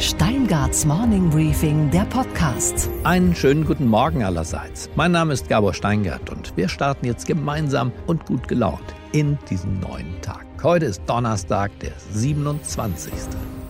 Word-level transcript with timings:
Steingarts 0.00 0.86
Morning 0.86 1.28
Briefing, 1.28 1.90
der 1.90 2.06
Podcast. 2.06 2.88
Einen 3.04 3.34
schönen 3.34 3.66
guten 3.66 3.86
Morgen 3.86 4.24
allerseits. 4.24 4.88
Mein 4.96 5.12
Name 5.12 5.34
ist 5.34 5.50
Gabor 5.50 5.74
Steingart 5.74 6.30
und 6.30 6.56
wir 6.56 6.70
starten 6.70 7.04
jetzt 7.04 7.26
gemeinsam 7.26 7.92
und 8.06 8.24
gut 8.24 8.48
gelaunt 8.48 8.94
in 9.12 9.38
diesen 9.50 9.78
neuen 9.80 10.18
Tag. 10.22 10.46
Heute 10.62 10.86
ist 10.86 11.02
Donnerstag, 11.06 11.78
der 11.80 11.92
27. 12.12 13.12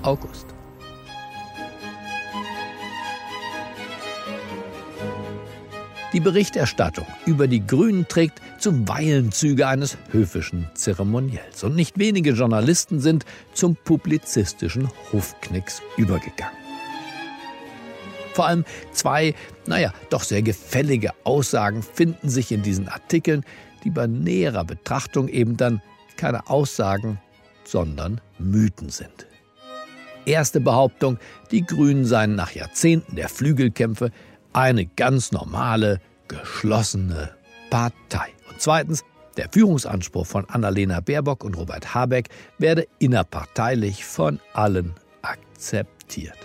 August. 0.02 0.54
Die 6.12 6.20
Berichterstattung 6.20 7.06
über 7.24 7.46
die 7.46 7.64
Grünen 7.64 8.08
trägt 8.08 8.40
zuweilen 8.58 9.30
Züge 9.30 9.68
eines 9.68 9.96
höfischen 10.10 10.68
Zeremoniells. 10.74 11.62
Und 11.62 11.76
nicht 11.76 12.00
wenige 12.00 12.32
Journalisten 12.32 12.98
sind 12.98 13.24
zum 13.54 13.76
publizistischen 13.76 14.88
Hofknicks 15.12 15.80
übergegangen. 15.96 16.56
Vor 18.34 18.46
allem 18.46 18.64
zwei, 18.92 19.34
naja, 19.66 19.92
doch 20.08 20.24
sehr 20.24 20.42
gefällige 20.42 21.12
Aussagen 21.22 21.82
finden 21.82 22.28
sich 22.28 22.50
in 22.50 22.62
diesen 22.62 22.88
Artikeln, 22.88 23.44
die 23.84 23.90
bei 23.90 24.08
näherer 24.08 24.64
Betrachtung 24.64 25.28
eben 25.28 25.56
dann 25.56 25.80
keine 26.16 26.48
Aussagen, 26.48 27.20
sondern 27.64 28.20
Mythen 28.38 28.90
sind. 28.90 29.26
Erste 30.26 30.60
Behauptung, 30.60 31.18
die 31.52 31.64
Grünen 31.64 32.04
seien 32.04 32.34
nach 32.34 32.52
Jahrzehnten 32.52 33.14
der 33.14 33.28
Flügelkämpfe 33.28 34.10
eine 34.52 34.86
ganz 34.86 35.32
normale, 35.32 36.00
geschlossene 36.30 37.30
Partei. 37.70 38.28
Und 38.48 38.60
zweitens, 38.60 39.02
der 39.36 39.48
Führungsanspruch 39.50 40.26
von 40.26 40.48
Annalena 40.48 41.00
Baerbock 41.00 41.44
und 41.44 41.56
Robert 41.56 41.94
Habeck 41.94 42.28
werde 42.58 42.86
innerparteilich 42.98 44.04
von 44.04 44.40
allen 44.54 44.94
akzeptiert. 45.22 46.36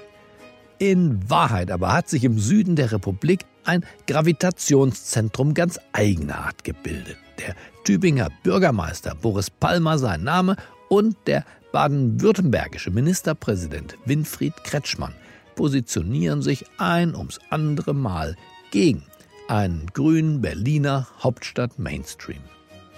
In 0.77 1.29
Wahrheit 1.29 1.71
aber 1.71 1.93
hat 1.93 2.09
sich 2.09 2.23
im 2.23 2.37
Süden 2.37 2.75
der 2.75 2.91
Republik 2.91 3.45
ein 3.63 3.85
Gravitationszentrum 4.07 5.53
ganz 5.53 5.79
eigener 5.93 6.37
Art 6.39 6.63
gebildet. 6.63 7.17
Der 7.39 7.55
Tübinger 7.83 8.29
Bürgermeister 8.43 9.15
Boris 9.15 9.49
Palmer 9.49 9.97
sein 9.97 10.23
Name 10.23 10.55
und 10.89 11.15
der 11.27 11.45
baden-württembergische 11.71 12.91
Ministerpräsident 12.91 13.97
Winfried 14.05 14.53
Kretschmann 14.63 15.13
positionieren 15.55 16.41
sich 16.41 16.65
ein 16.77 17.15
ums 17.15 17.39
andere 17.49 17.93
Mal 17.93 18.35
gegen 18.71 19.03
einen 19.47 19.87
grünen 19.93 20.41
Berliner 20.41 21.07
Hauptstadt-Mainstream. 21.21 22.41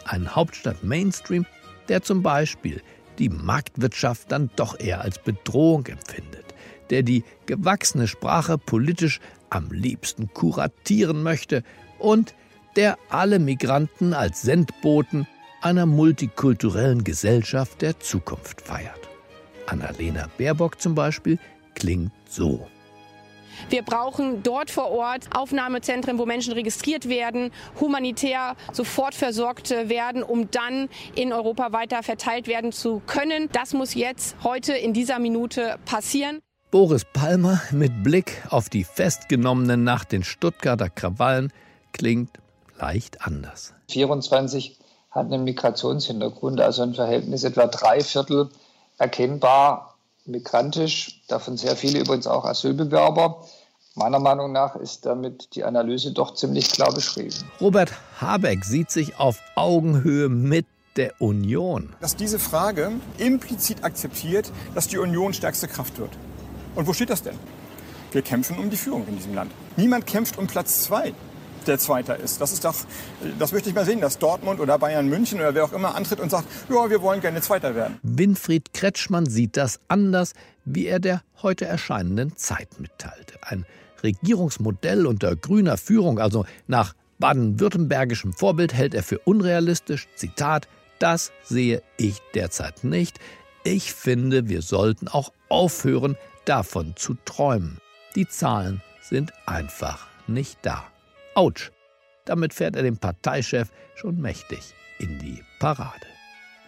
Ein 0.06 0.36
Hauptstadt-Mainstream, 0.36 1.46
der 1.90 2.02
zum 2.02 2.24
Beispiel 2.24 2.82
die 3.20 3.30
Marktwirtschaft 3.30 4.32
dann 4.32 4.50
doch 4.56 4.80
eher 4.80 5.02
als 5.02 5.20
Bedrohung 5.20 5.86
empfindet, 5.88 6.46
der 6.90 7.04
die 7.04 7.24
gewachsene 7.46 8.08
Sprache 8.08 8.58
politisch 8.58 9.20
am 9.50 9.72
liebsten 9.72 10.34
kuratieren 10.34 11.24
möchte 11.24 11.64
und 12.00 12.36
der 12.76 12.98
alle 13.10 13.40
Migranten 13.40 14.14
als 14.14 14.42
Sendboten 14.42 15.28
einer 15.62 15.86
multikulturellen 15.86 17.04
Gesellschaft 17.04 17.82
der 17.82 18.00
Zukunft 18.00 18.62
feiert. 18.62 19.10
Annalena 19.66 20.30
Baerbock 20.38 20.80
zum 20.80 20.96
Beispiel 20.96 21.40
klingt 21.76 22.12
so. 22.30 22.68
Wir 23.70 23.82
brauchen 23.82 24.44
dort 24.44 24.72
vor 24.72 24.92
Ort 24.92 25.26
Aufnahmezentren, 25.36 26.18
wo 26.18 26.26
Menschen 26.26 26.54
registriert 26.54 27.10
werden, 27.10 27.52
humanitär 27.80 28.56
sofort 28.72 29.16
versorgt 29.16 29.70
werden, 29.70 30.24
um 30.24 30.50
dann 30.52 30.90
in 31.16 31.34
Europa 31.34 31.72
weiter 31.72 32.04
verteilt 32.04 32.48
werden 32.48 32.72
zu 32.72 33.02
können. 33.06 33.50
Das 33.52 33.74
muss 33.74 33.94
jetzt 33.94 34.36
heute 34.44 34.74
in 34.74 34.94
dieser 34.94 35.20
Minute 35.20 35.78
passieren. 35.86 36.40
Boris 36.72 37.06
Palmer 37.06 37.62
mit 37.72 38.04
Blick 38.04 38.44
auf 38.50 38.70
die 38.70 38.84
Festgenommenen 38.84 39.84
nach 39.84 40.04
den 40.04 40.24
Stuttgarter 40.24 40.90
Krawallen 40.90 41.54
klingt 41.94 42.32
leicht 42.78 43.26
anders. 43.26 43.74
24 43.90 44.78
hat 45.12 45.28
einen 45.28 45.46
Migrationshintergrund, 45.46 46.60
also 46.60 46.84
ein 46.84 46.94
Verhältnis 46.94 47.44
etwa 47.44 47.68
drei 47.68 48.02
Viertel 48.02 48.50
erkennbar 48.98 49.98
migrantisch, 50.28 51.22
davon 51.28 51.58
sehr 51.58 51.76
viele 51.76 52.00
übrigens 52.00 52.28
auch 52.28 52.46
Asylbewerber. 52.46 53.46
Meiner 53.98 54.20
Meinung 54.20 54.52
nach 54.52 54.76
ist 54.76 55.08
damit 55.08 55.56
die 55.56 55.64
Analyse 55.64 56.12
doch 56.12 56.36
ziemlich 56.36 56.70
klar 56.72 56.94
beschrieben. 56.94 57.34
Robert 57.60 57.92
Habeck 58.22 58.64
sieht 58.64 58.92
sich 58.92 59.20
auf 59.20 59.40
Augenhöhe 59.56 60.30
mit 60.30 60.68
der 60.98 61.20
Union. 61.20 61.96
Dass 62.00 62.16
diese 62.16 62.38
Frage 62.38 62.92
implizit 63.18 63.84
akzeptiert, 63.84 64.52
dass 64.76 64.88
die 64.88 65.00
Union 65.00 65.34
stärkste 65.34 65.68
Kraft 65.68 65.98
wird. 65.98 66.12
Und 66.76 66.86
wo 66.86 66.94
steht 66.94 67.10
das 67.10 67.24
denn? 67.24 67.34
Wir 68.12 68.22
kämpfen 68.22 68.60
um 68.60 68.70
die 68.70 68.78
Führung 68.78 69.08
in 69.08 69.16
diesem 69.16 69.34
Land. 69.34 69.52
Niemand 69.78 70.06
kämpft 70.06 70.38
um 70.38 70.46
Platz 70.46 70.84
zwei 70.84 71.16
der 71.66 71.80
Zweiter 71.80 72.18
ist. 72.18 72.40
Das 72.40 72.54
ist 72.54 72.64
doch, 72.64 72.76
das 73.40 73.52
möchte 73.52 73.68
ich 73.68 73.76
mal 73.76 73.84
sehen, 73.84 74.00
dass 74.00 74.20
Dortmund 74.20 74.60
oder 74.60 74.78
Bayern 74.78 75.10
München 75.10 75.40
oder 75.40 75.56
wer 75.56 75.66
auch 75.66 75.74
immer 75.74 75.96
antritt 75.96 76.20
und 76.20 76.30
sagt, 76.30 76.48
ja, 76.70 76.90
wir 76.90 77.02
wollen 77.02 77.20
gerne 77.20 77.42
Zweiter 77.42 77.74
werden. 77.74 78.00
Winfried 78.04 78.74
Kretschmann 78.74 79.26
sieht 79.26 79.58
das 79.58 79.80
anders, 79.88 80.34
wie 80.66 80.86
er 80.86 81.00
der 81.00 81.24
heute 81.42 81.66
erscheinenden 81.66 82.38
Zeit 82.38 82.80
mitteilte. 82.80 83.40
Ein 83.42 83.66
Regierungsmodell 84.04 85.06
unter 85.06 85.36
grüner 85.36 85.78
Führung, 85.78 86.20
also 86.20 86.46
nach 86.68 86.94
baden-württembergischem 87.20 88.34
Vorbild, 88.34 88.74
hält 88.74 88.94
er 88.94 89.04
für 89.04 89.20
unrealistisch. 89.20 90.08
Zitat, 90.16 90.68
das 91.00 91.32
sehe 91.44 91.82
ich 91.98 92.20
derzeit 92.34 92.84
nicht. 92.84 93.20
Ich 93.64 93.94
finde, 93.94 94.48
wir 94.50 94.62
sollten 94.62 95.08
auch 95.08 95.32
aufhören, 95.50 96.16
davon 96.46 96.96
zu 96.96 97.16
träumen. 97.26 97.80
Die 98.16 98.28
Zahlen 98.28 98.82
sind 99.02 99.34
einfach 99.46 100.08
nicht 100.28 100.60
da. 100.62 100.86
Autsch. 101.36 101.72
Damit 102.26 102.54
fährt 102.54 102.76
er 102.76 102.84
den 102.84 102.98
Parteichef 102.98 103.70
schon 103.96 104.20
mächtig 104.20 104.74
in 105.00 105.20
die 105.20 105.44
Parade. 105.60 106.08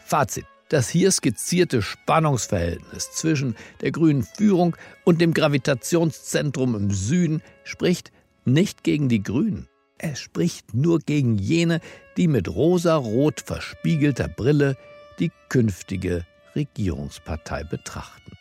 Fazit. 0.06 0.46
Das 0.70 0.88
hier 0.88 1.12
skizzierte 1.12 1.82
Spannungsverhältnis 1.82 3.12
zwischen 3.12 3.56
der 3.82 3.92
grünen 3.92 4.24
Führung 4.24 4.78
und 5.04 5.20
dem 5.20 5.34
Gravitationszentrum 5.34 6.76
im 6.76 6.92
Süden 6.92 7.42
spricht 7.64 8.12
nicht 8.46 8.84
gegen 8.84 9.10
die 9.10 9.24
Grünen. 9.24 9.68
Es 9.98 10.20
spricht 10.20 10.76
nur 10.76 11.00
gegen 11.00 11.40
jene, 11.40 11.82
die 12.18 12.28
mit 12.28 12.48
rosarot 12.48 13.42
verspiegelter 13.42 14.28
Brille 14.28 14.78
die 15.20 15.32
künftige 15.50 16.26
Regierungspartei 16.56 17.64
betrachten. 17.64 18.32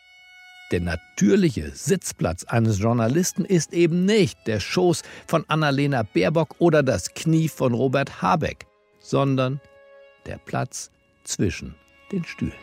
Der 0.71 0.81
natürliche 0.81 1.71
Sitzplatz 1.73 2.43
eines 2.43 2.77
Journalisten 2.77 3.43
ist 3.43 3.73
eben 3.73 4.05
nicht 4.05 4.37
der 4.45 4.59
Schoß 4.59 5.01
von 5.25 5.45
Annalena 5.47 6.03
Baerbock 6.03 6.55
oder 6.59 6.83
das 6.83 7.15
Knie 7.15 7.49
von 7.49 7.73
Robert 7.73 8.21
Habeck, 8.21 8.67
sondern 8.99 9.59
der 10.27 10.37
Platz 10.37 10.91
zwischen 11.23 11.73
den 12.11 12.25
Stühlen. 12.25 12.53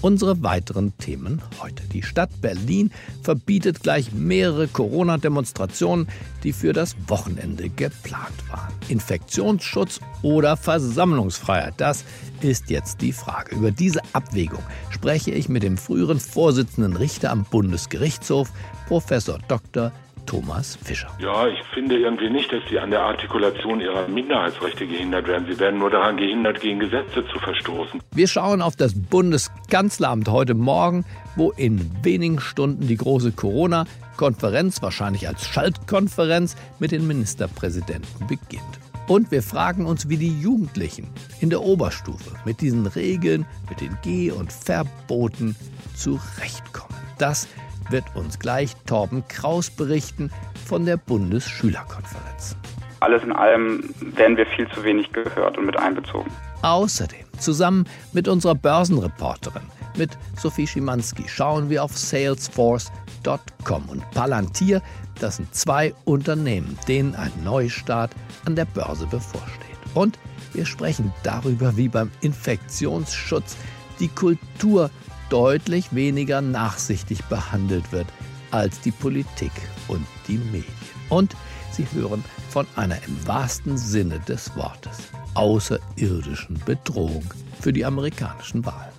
Unsere 0.00 0.44
weiteren 0.44 0.96
Themen 0.98 1.42
heute. 1.60 1.82
Die 1.92 2.04
Stadt 2.04 2.30
Berlin 2.40 2.92
verbietet 3.22 3.82
gleich 3.82 4.12
mehrere 4.12 4.68
Corona-Demonstrationen, 4.68 6.06
die 6.44 6.52
für 6.52 6.72
das 6.72 6.94
Wochenende 7.08 7.68
geplant 7.68 8.48
waren. 8.48 8.72
Infektionsschutz 8.88 9.98
oder 10.22 10.56
Versammlungsfreiheit, 10.56 11.74
das 11.78 12.04
ist 12.42 12.70
jetzt 12.70 13.00
die 13.00 13.12
Frage. 13.12 13.56
Über 13.56 13.72
diese 13.72 14.00
Abwägung 14.12 14.62
spreche 14.90 15.32
ich 15.32 15.48
mit 15.48 15.64
dem 15.64 15.76
früheren 15.76 16.20
Vorsitzenden 16.20 16.94
Richter 16.94 17.32
am 17.32 17.44
Bundesgerichtshof, 17.44 18.52
Professor 18.86 19.40
Dr. 19.48 19.92
Thomas 20.28 20.76
Fischer. 20.84 21.08
Ja, 21.18 21.48
ich 21.48 21.58
finde 21.72 21.96
irgendwie 21.96 22.28
nicht, 22.28 22.52
dass 22.52 22.60
sie 22.68 22.78
an 22.78 22.90
der 22.90 23.00
Artikulation 23.00 23.80
ihrer 23.80 24.06
Minderheitsrechte 24.08 24.86
gehindert 24.86 25.26
werden. 25.26 25.46
Sie 25.50 25.58
werden 25.58 25.80
nur 25.80 25.88
daran 25.88 26.18
gehindert, 26.18 26.60
gegen 26.60 26.80
Gesetze 26.80 27.24
zu 27.32 27.38
verstoßen. 27.38 28.00
Wir 28.14 28.28
schauen 28.28 28.60
auf 28.60 28.76
das 28.76 28.92
Bundeskanzleramt 28.94 30.28
heute 30.28 30.52
Morgen, 30.52 31.06
wo 31.34 31.50
in 31.52 31.90
wenigen 32.02 32.40
Stunden 32.40 32.86
die 32.86 32.98
große 32.98 33.32
Corona-Konferenz, 33.32 34.82
wahrscheinlich 34.82 35.26
als 35.26 35.46
Schaltkonferenz, 35.46 36.56
mit 36.78 36.92
den 36.92 37.06
Ministerpräsidenten 37.06 38.26
beginnt. 38.26 38.62
Und 39.06 39.30
wir 39.30 39.42
fragen 39.42 39.86
uns, 39.86 40.10
wie 40.10 40.18
die 40.18 40.38
Jugendlichen 40.42 41.08
in 41.40 41.48
der 41.48 41.62
Oberstufe 41.62 42.32
mit 42.44 42.60
diesen 42.60 42.86
Regeln, 42.86 43.46
mit 43.70 43.80
den 43.80 43.96
Geh- 44.02 44.30
und 44.30 44.52
Verboten 44.52 45.56
zurechtkommen. 45.96 46.94
Das 47.16 47.48
wird 47.90 48.04
uns 48.14 48.38
gleich 48.38 48.74
Torben 48.86 49.26
Kraus 49.28 49.70
berichten 49.70 50.30
von 50.66 50.84
der 50.84 50.96
Bundesschülerkonferenz. 50.96 52.56
Alles 53.00 53.22
in 53.22 53.32
allem 53.32 53.94
werden 54.00 54.36
wir 54.36 54.46
viel 54.46 54.68
zu 54.70 54.82
wenig 54.82 55.12
gehört 55.12 55.56
und 55.56 55.66
mit 55.66 55.78
einbezogen. 55.78 56.30
Außerdem, 56.62 57.24
zusammen 57.38 57.86
mit 58.12 58.26
unserer 58.26 58.56
Börsenreporterin, 58.56 59.62
mit 59.96 60.18
Sophie 60.36 60.66
Schimanski, 60.66 61.24
schauen 61.28 61.70
wir 61.70 61.84
auf 61.84 61.96
salesforce.com 61.96 63.88
und 63.88 64.10
Palantir, 64.10 64.82
das 65.20 65.36
sind 65.36 65.54
zwei 65.54 65.94
Unternehmen, 66.04 66.78
denen 66.88 67.14
ein 67.14 67.32
Neustart 67.44 68.10
an 68.44 68.56
der 68.56 68.64
Börse 68.64 69.06
bevorsteht. 69.06 69.78
Und 69.94 70.18
wir 70.52 70.66
sprechen 70.66 71.12
darüber, 71.22 71.76
wie 71.76 71.88
beim 71.88 72.10
Infektionsschutz 72.20 73.56
die 74.00 74.08
Kultur 74.08 74.90
deutlich 75.30 75.94
weniger 75.94 76.40
nachsichtig 76.40 77.24
behandelt 77.24 77.92
wird 77.92 78.06
als 78.50 78.80
die 78.80 78.90
Politik 78.90 79.52
und 79.88 80.06
die 80.26 80.38
Medien. 80.38 80.64
Und 81.08 81.36
sie 81.70 81.86
hören 81.92 82.24
von 82.50 82.66
einer 82.76 82.96
im 83.06 83.26
wahrsten 83.26 83.76
Sinne 83.76 84.20
des 84.20 84.54
Wortes 84.56 85.08
außerirdischen 85.34 86.60
Bedrohung 86.64 87.24
für 87.60 87.72
die 87.72 87.84
amerikanischen 87.84 88.64
Wahlen. 88.64 88.92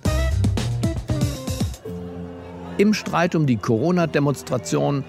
Im 2.78 2.94
Streit 2.94 3.34
um 3.34 3.46
die 3.46 3.58
Corona-Demonstration 3.58 5.04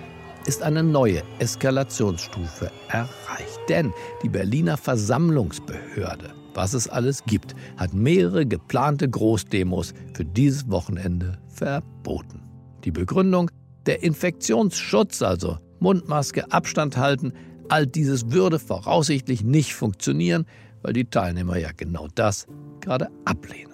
ist 0.46 0.62
eine 0.62 0.84
neue 0.84 1.24
Eskalationsstufe 1.40 2.72
erreicht. 2.90 3.60
Denn 3.70 3.94
die 4.24 4.30
Berliner 4.30 4.76
Versammlungsbehörde, 4.76 6.34
was 6.53 6.74
es 6.74 6.88
alles 6.88 7.24
gibt, 7.25 7.56
hat 7.77 7.94
mehrere 7.94 8.45
geplante 8.45 9.09
Großdemos 9.09 9.94
für 10.13 10.25
dieses 10.25 10.69
Wochenende 10.69 11.38
verboten. 11.48 12.42
Die 12.83 12.92
Begründung, 12.92 13.51
der 13.86 14.03
Infektionsschutz, 14.03 15.21
also 15.21 15.57
Mundmaske, 15.80 16.51
Abstand 16.51 16.98
halten, 16.98 17.33
all 17.69 17.88
dieses 17.88 18.31
würde 18.31 18.59
voraussichtlich 18.59 19.44
nicht 19.44 19.74
funktionieren, 19.74 20.45
weil 20.81 20.94
die 20.94 21.06
Teilnehmer 21.06 21.57
ja 21.57 21.69
genau 21.75 22.07
das 22.15 22.48
gerade 22.80 23.09
ablehnen. 23.25 23.71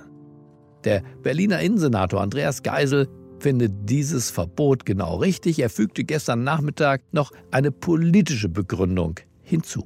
Der 0.83 1.01
Berliner 1.23 1.59
Innensenator 1.59 2.21
Andreas 2.21 2.63
Geisel 2.63 3.07
findet 3.39 3.73
dieses 3.89 4.29
Verbot 4.29 4.85
genau 4.85 5.17
richtig. 5.17 5.59
Er 5.59 5.69
fügte 5.69 6.03
gestern 6.03 6.43
Nachmittag 6.43 7.01
noch 7.11 7.31
eine 7.51 7.71
politische 7.71 8.49
Begründung 8.49 9.15
hinzu. 9.41 9.83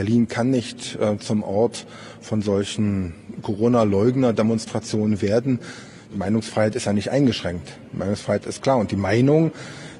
Berlin 0.00 0.28
kann 0.28 0.48
nicht 0.48 0.98
äh, 0.98 1.18
zum 1.18 1.42
Ort 1.42 1.86
von 2.22 2.40
solchen 2.40 3.12
Corona-Leugner-Demonstrationen 3.42 5.20
werden. 5.20 5.58
Meinungsfreiheit 6.16 6.74
ist 6.74 6.86
ja 6.86 6.94
nicht 6.94 7.10
eingeschränkt. 7.10 7.78
Meinungsfreiheit 7.92 8.46
ist 8.46 8.62
klar. 8.62 8.78
Und 8.78 8.92
die 8.92 8.96
Meinung 8.96 9.52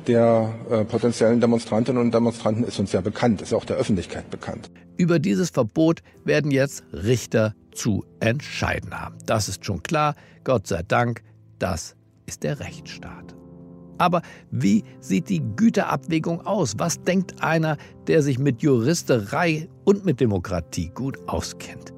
der 0.06 0.54
äh, 0.70 0.84
potenziellen 0.86 1.42
Demonstrantinnen 1.42 2.00
und 2.00 2.14
Demonstranten 2.14 2.64
ist 2.64 2.78
uns 2.78 2.92
ja 2.92 3.02
bekannt, 3.02 3.42
ist 3.42 3.52
auch 3.52 3.66
der 3.66 3.76
Öffentlichkeit 3.76 4.30
bekannt. 4.30 4.70
Über 4.96 5.18
dieses 5.18 5.50
Verbot 5.50 6.00
werden 6.24 6.50
jetzt 6.50 6.82
Richter 6.94 7.54
zu 7.70 8.02
entscheiden 8.20 8.98
haben. 8.98 9.18
Das 9.26 9.50
ist 9.50 9.66
schon 9.66 9.82
klar. 9.82 10.14
Gott 10.44 10.66
sei 10.66 10.82
Dank, 10.82 11.20
das 11.58 11.94
ist 12.24 12.42
der 12.42 12.58
Rechtsstaat. 12.60 13.34
Aber 14.00 14.22
wie 14.50 14.82
sieht 15.00 15.28
die 15.28 15.42
Güterabwägung 15.56 16.46
aus? 16.46 16.74
Was 16.78 17.02
denkt 17.02 17.42
einer, 17.42 17.76
der 18.06 18.22
sich 18.22 18.38
mit 18.38 18.62
Juristerei 18.62 19.68
und 19.84 20.06
mit 20.06 20.20
Demokratie 20.20 20.90
gut 20.94 21.18
auskennt? 21.28 21.92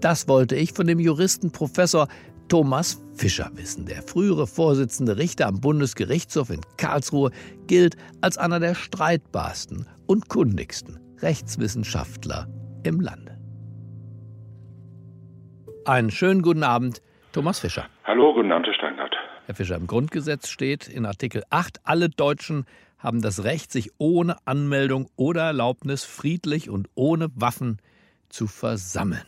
Das 0.00 0.28
wollte 0.28 0.54
ich 0.54 0.72
von 0.72 0.86
dem 0.86 1.00
Juristen 1.00 1.50
Professor 1.50 2.06
Thomas 2.48 3.02
Fischer 3.14 3.50
wissen. 3.54 3.86
Der 3.86 4.02
frühere 4.02 4.46
Vorsitzende 4.46 5.18
Richter 5.18 5.48
am 5.48 5.60
Bundesgerichtshof 5.60 6.50
in 6.50 6.60
Karlsruhe 6.76 7.32
gilt 7.66 7.96
als 8.20 8.38
einer 8.38 8.60
der 8.60 8.76
streitbarsten 8.76 9.86
und 10.06 10.28
kundigsten 10.28 11.00
Rechtswissenschaftler 11.22 12.46
im 12.84 13.00
Lande. 13.00 13.36
Einen 15.86 16.12
schönen 16.12 16.42
guten 16.42 16.62
Abend, 16.62 17.02
Thomas 17.32 17.58
Fischer. 17.58 17.86
Hallo, 18.04 18.32
guten 18.32 18.52
Abend, 18.52 18.68
Herr. 18.78 18.81
Herr 19.46 19.56
Fischer, 19.56 19.74
im 19.74 19.88
Grundgesetz 19.88 20.48
steht 20.48 20.88
in 20.88 21.04
Artikel 21.04 21.42
8, 21.50 21.80
alle 21.84 22.08
Deutschen 22.08 22.64
haben 23.00 23.22
das 23.22 23.42
Recht, 23.42 23.72
sich 23.72 23.90
ohne 23.98 24.36
Anmeldung 24.44 25.08
oder 25.16 25.42
Erlaubnis 25.42 26.04
friedlich 26.04 26.70
und 26.70 26.86
ohne 26.94 27.26
Waffen 27.34 27.78
zu 28.28 28.46
versammeln. 28.46 29.26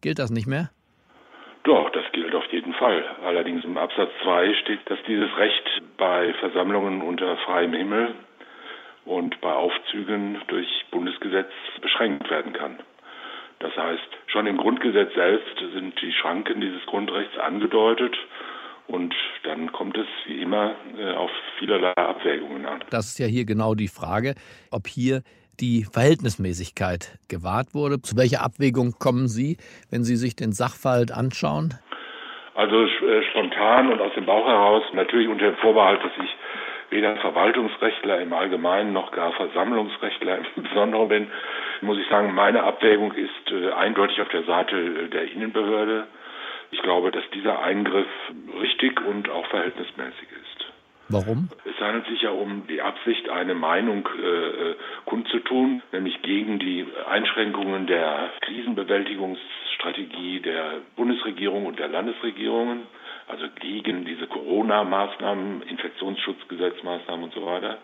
Gilt 0.00 0.18
das 0.18 0.32
nicht 0.32 0.48
mehr? 0.48 0.70
Doch, 1.62 1.90
das 1.90 2.02
gilt 2.10 2.34
auf 2.34 2.44
jeden 2.50 2.74
Fall. 2.74 3.04
Allerdings 3.24 3.64
im 3.64 3.78
Absatz 3.78 4.10
2 4.24 4.52
steht, 4.62 4.80
dass 4.90 4.98
dieses 5.06 5.30
Recht 5.36 5.82
bei 5.96 6.34
Versammlungen 6.40 7.00
unter 7.00 7.36
freiem 7.36 7.72
Himmel 7.72 8.16
und 9.04 9.40
bei 9.40 9.52
Aufzügen 9.52 10.42
durch 10.48 10.66
Bundesgesetz 10.90 11.52
beschränkt 11.80 12.28
werden 12.30 12.52
kann. 12.52 12.80
Das 13.60 13.76
heißt, 13.76 14.08
schon 14.26 14.48
im 14.48 14.56
Grundgesetz 14.56 15.14
selbst 15.14 15.56
sind 15.72 15.94
die 16.02 16.12
Schranken 16.12 16.60
dieses 16.60 16.84
Grundrechts 16.86 17.38
angedeutet 17.38 18.16
und 18.92 19.14
dann 19.44 19.72
kommt 19.72 19.96
es 19.96 20.06
wie 20.26 20.42
immer 20.42 20.74
äh, 20.98 21.12
auf 21.12 21.30
vielerlei 21.58 21.96
Abwägungen 21.96 22.66
an. 22.66 22.84
Das 22.90 23.06
ist 23.06 23.18
ja 23.18 23.26
hier 23.26 23.46
genau 23.46 23.74
die 23.74 23.88
Frage, 23.88 24.34
ob 24.70 24.86
hier 24.86 25.22
die 25.60 25.84
Verhältnismäßigkeit 25.90 27.18
gewahrt 27.28 27.74
wurde. 27.74 28.02
Zu 28.02 28.16
welcher 28.16 28.42
Abwägung 28.42 28.92
kommen 28.98 29.28
Sie, 29.28 29.56
wenn 29.90 30.04
Sie 30.04 30.16
sich 30.16 30.36
den 30.36 30.52
Sachverhalt 30.52 31.10
anschauen? 31.10 31.74
Also 32.54 32.84
äh, 32.84 33.22
spontan 33.30 33.90
und 33.92 34.00
aus 34.00 34.12
dem 34.14 34.26
Bauch 34.26 34.46
heraus, 34.46 34.82
natürlich 34.92 35.28
unter 35.28 35.46
dem 35.46 35.56
Vorbehalt, 35.56 36.04
dass 36.04 36.12
ich 36.22 36.30
weder 36.90 37.16
Verwaltungsrechtler 37.16 38.20
im 38.20 38.34
Allgemeinen 38.34 38.92
noch 38.92 39.10
gar 39.12 39.32
Versammlungsrechtler 39.32 40.38
im 40.38 40.62
Besonderen 40.64 41.08
bin, 41.08 41.26
muss 41.80 41.98
ich 41.98 42.06
sagen, 42.08 42.34
meine 42.34 42.62
Abwägung 42.62 43.12
ist 43.12 43.50
äh, 43.50 43.72
eindeutig 43.72 44.20
auf 44.20 44.28
der 44.28 44.44
Seite 44.44 45.08
der 45.08 45.32
Innenbehörde. 45.32 46.06
Ich 46.72 46.82
glaube, 46.82 47.10
dass 47.10 47.24
dieser 47.34 47.62
Eingriff 47.62 48.08
richtig 48.60 49.00
und 49.06 49.30
auch 49.30 49.46
verhältnismäßig 49.46 50.28
ist. 50.42 50.66
Warum? 51.08 51.48
Es 51.64 51.78
handelt 51.78 52.06
sich 52.06 52.22
ja 52.22 52.30
um 52.30 52.66
die 52.66 52.80
Absicht, 52.80 53.28
eine 53.28 53.54
Meinung 53.54 54.06
äh, 54.06 54.74
kundzutun, 55.04 55.82
nämlich 55.92 56.22
gegen 56.22 56.58
die 56.58 56.86
Einschränkungen 57.08 57.86
der 57.86 58.30
Krisenbewältigungsstrategie 58.40 60.40
der 60.40 60.80
Bundesregierung 60.96 61.66
und 61.66 61.78
der 61.78 61.88
Landesregierungen, 61.88 62.86
also 63.28 63.44
gegen 63.60 64.06
diese 64.06 64.26
Corona-Maßnahmen, 64.26 65.62
Infektionsschutzgesetzmaßnahmen 65.62 67.24
und 67.24 67.34
so 67.34 67.44
weiter. 67.44 67.78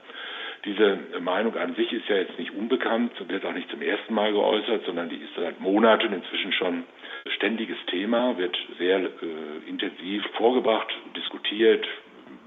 Diese 0.65 0.99
Meinung 1.21 1.55
an 1.57 1.75
sich 1.75 1.93
ist 1.93 2.09
ja 2.09 2.17
jetzt 2.17 2.39
nicht 2.39 2.55
unbekannt 2.55 3.21
und 3.21 3.29
wird 3.29 3.45
auch 3.45 3.53
nicht 3.53 3.71
zum 3.71 3.83
ersten 3.83 4.15
Mal 4.15 4.33
geäußert, 4.33 4.87
sondern 4.87 5.11
die 5.11 5.17
ist 5.17 5.35
seit 5.37 5.61
Monaten 5.61 6.13
inzwischen 6.13 6.53
schon 6.53 6.85
ständiges 7.37 7.79
Thema, 7.91 8.37
wird 8.37 8.57
sehr 8.79 8.99
äh, 8.99 9.69
intensiv 9.69 10.23
vorgebracht, 10.37 10.89
diskutiert, 11.17 11.87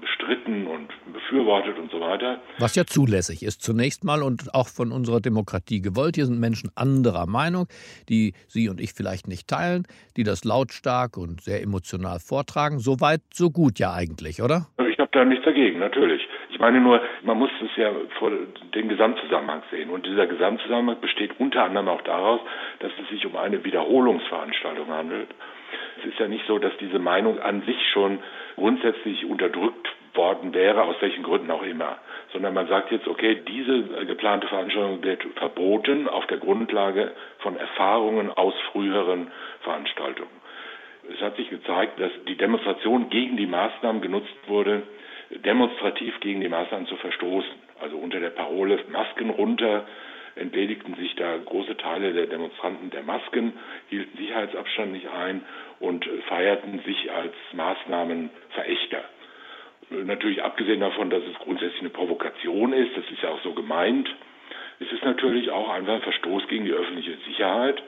bestritten 0.00 0.66
und 0.66 0.88
befürwortet 1.12 1.78
und 1.78 1.90
so 1.90 2.00
weiter. 2.00 2.40
Was 2.58 2.74
ja 2.74 2.84
zulässig 2.84 3.42
ist 3.42 3.62
zunächst 3.62 4.04
mal 4.04 4.22
und 4.22 4.54
auch 4.54 4.68
von 4.68 4.92
unserer 4.92 5.20
Demokratie 5.20 5.80
gewollt. 5.80 6.16
Hier 6.16 6.26
sind 6.26 6.40
Menschen 6.40 6.70
anderer 6.74 7.26
Meinung, 7.26 7.68
die 8.08 8.34
Sie 8.48 8.68
und 8.68 8.80
ich 8.80 8.92
vielleicht 8.92 9.28
nicht 9.28 9.48
teilen, 9.48 9.86
die 10.16 10.24
das 10.24 10.44
lautstark 10.44 11.16
und 11.16 11.42
sehr 11.42 11.62
emotional 11.62 12.18
vortragen. 12.18 12.80
So 12.80 13.00
weit, 13.00 13.22
so 13.32 13.50
gut 13.50 13.78
ja 13.78 13.92
eigentlich, 13.92 14.42
oder? 14.42 14.66
Da 15.12 15.26
nichts 15.26 15.44
dagegen, 15.44 15.78
natürlich. 15.78 16.26
Ich 16.48 16.58
meine 16.58 16.80
nur, 16.80 17.02
man 17.22 17.38
muss 17.38 17.50
es 17.62 17.76
ja 17.76 17.90
vor 18.18 18.32
den 18.74 18.88
Gesamtzusammenhang 18.88 19.62
sehen. 19.70 19.90
Und 19.90 20.06
dieser 20.06 20.26
Gesamtzusammenhang 20.26 21.00
besteht 21.02 21.38
unter 21.38 21.64
anderem 21.64 21.88
auch 21.88 22.00
daraus, 22.00 22.40
dass 22.78 22.92
es 23.00 23.08
sich 23.10 23.26
um 23.26 23.36
eine 23.36 23.62
Wiederholungsveranstaltung 23.62 24.88
handelt. 24.88 25.28
Es 25.98 26.06
ist 26.06 26.18
ja 26.18 26.28
nicht 26.28 26.46
so, 26.46 26.58
dass 26.58 26.72
diese 26.78 26.98
Meinung 26.98 27.38
an 27.40 27.62
sich 27.62 27.76
schon 27.92 28.20
grundsätzlich 28.56 29.26
unterdrückt 29.26 29.86
worden 30.14 30.54
wäre, 30.54 30.82
aus 30.82 30.96
welchen 31.00 31.22
Gründen 31.22 31.50
auch 31.50 31.62
immer, 31.62 31.98
sondern 32.32 32.54
man 32.54 32.68
sagt 32.68 32.90
jetzt, 32.90 33.06
okay, 33.06 33.42
diese 33.46 33.82
geplante 34.06 34.46
Veranstaltung 34.46 35.02
wird 35.02 35.22
verboten 35.36 36.08
auf 36.08 36.26
der 36.26 36.38
Grundlage 36.38 37.12
von 37.38 37.56
Erfahrungen 37.56 38.30
aus 38.30 38.54
früheren 38.72 39.30
Veranstaltungen. 39.60 40.30
Es 41.12 41.20
hat 41.20 41.36
sich 41.36 41.50
gezeigt, 41.50 42.00
dass 42.00 42.12
die 42.28 42.36
Demonstration 42.36 43.10
gegen 43.10 43.36
die 43.36 43.46
Maßnahmen 43.46 44.00
genutzt 44.00 44.36
wurde, 44.46 44.82
demonstrativ 45.44 46.20
gegen 46.20 46.40
die 46.40 46.48
Maßnahmen 46.48 46.86
zu 46.86 46.96
verstoßen. 46.96 47.52
Also 47.80 47.96
unter 47.96 48.20
der 48.20 48.30
Parole 48.30 48.78
Masken 48.90 49.30
runter 49.30 49.86
entledigten 50.34 50.94
sich 50.94 51.14
da 51.16 51.36
große 51.36 51.76
Teile 51.76 52.12
der 52.12 52.26
Demonstranten 52.26 52.90
der 52.90 53.02
Masken, 53.02 53.52
hielten 53.90 54.16
Sicherheitsabstand 54.16 54.92
nicht 54.92 55.08
ein 55.08 55.42
und 55.80 56.08
feierten 56.28 56.80
sich 56.80 57.10
als 57.12 57.34
Maßnahmenverächter. 57.52 59.04
Natürlich 59.90 60.42
abgesehen 60.42 60.80
davon, 60.80 61.10
dass 61.10 61.22
es 61.24 61.38
grundsätzlich 61.38 61.80
eine 61.80 61.90
Provokation 61.90 62.72
ist, 62.72 62.96
das 62.96 63.04
ist 63.10 63.22
ja 63.22 63.28
auch 63.28 63.42
so 63.42 63.52
gemeint, 63.52 64.08
es 64.80 64.90
ist 64.90 65.04
natürlich 65.04 65.50
auch 65.50 65.68
einfach 65.68 65.94
ein 65.94 66.02
Verstoß 66.02 66.48
gegen 66.48 66.64
die 66.64 66.72
öffentliche 66.72 67.16
Sicherheit, 67.26 67.82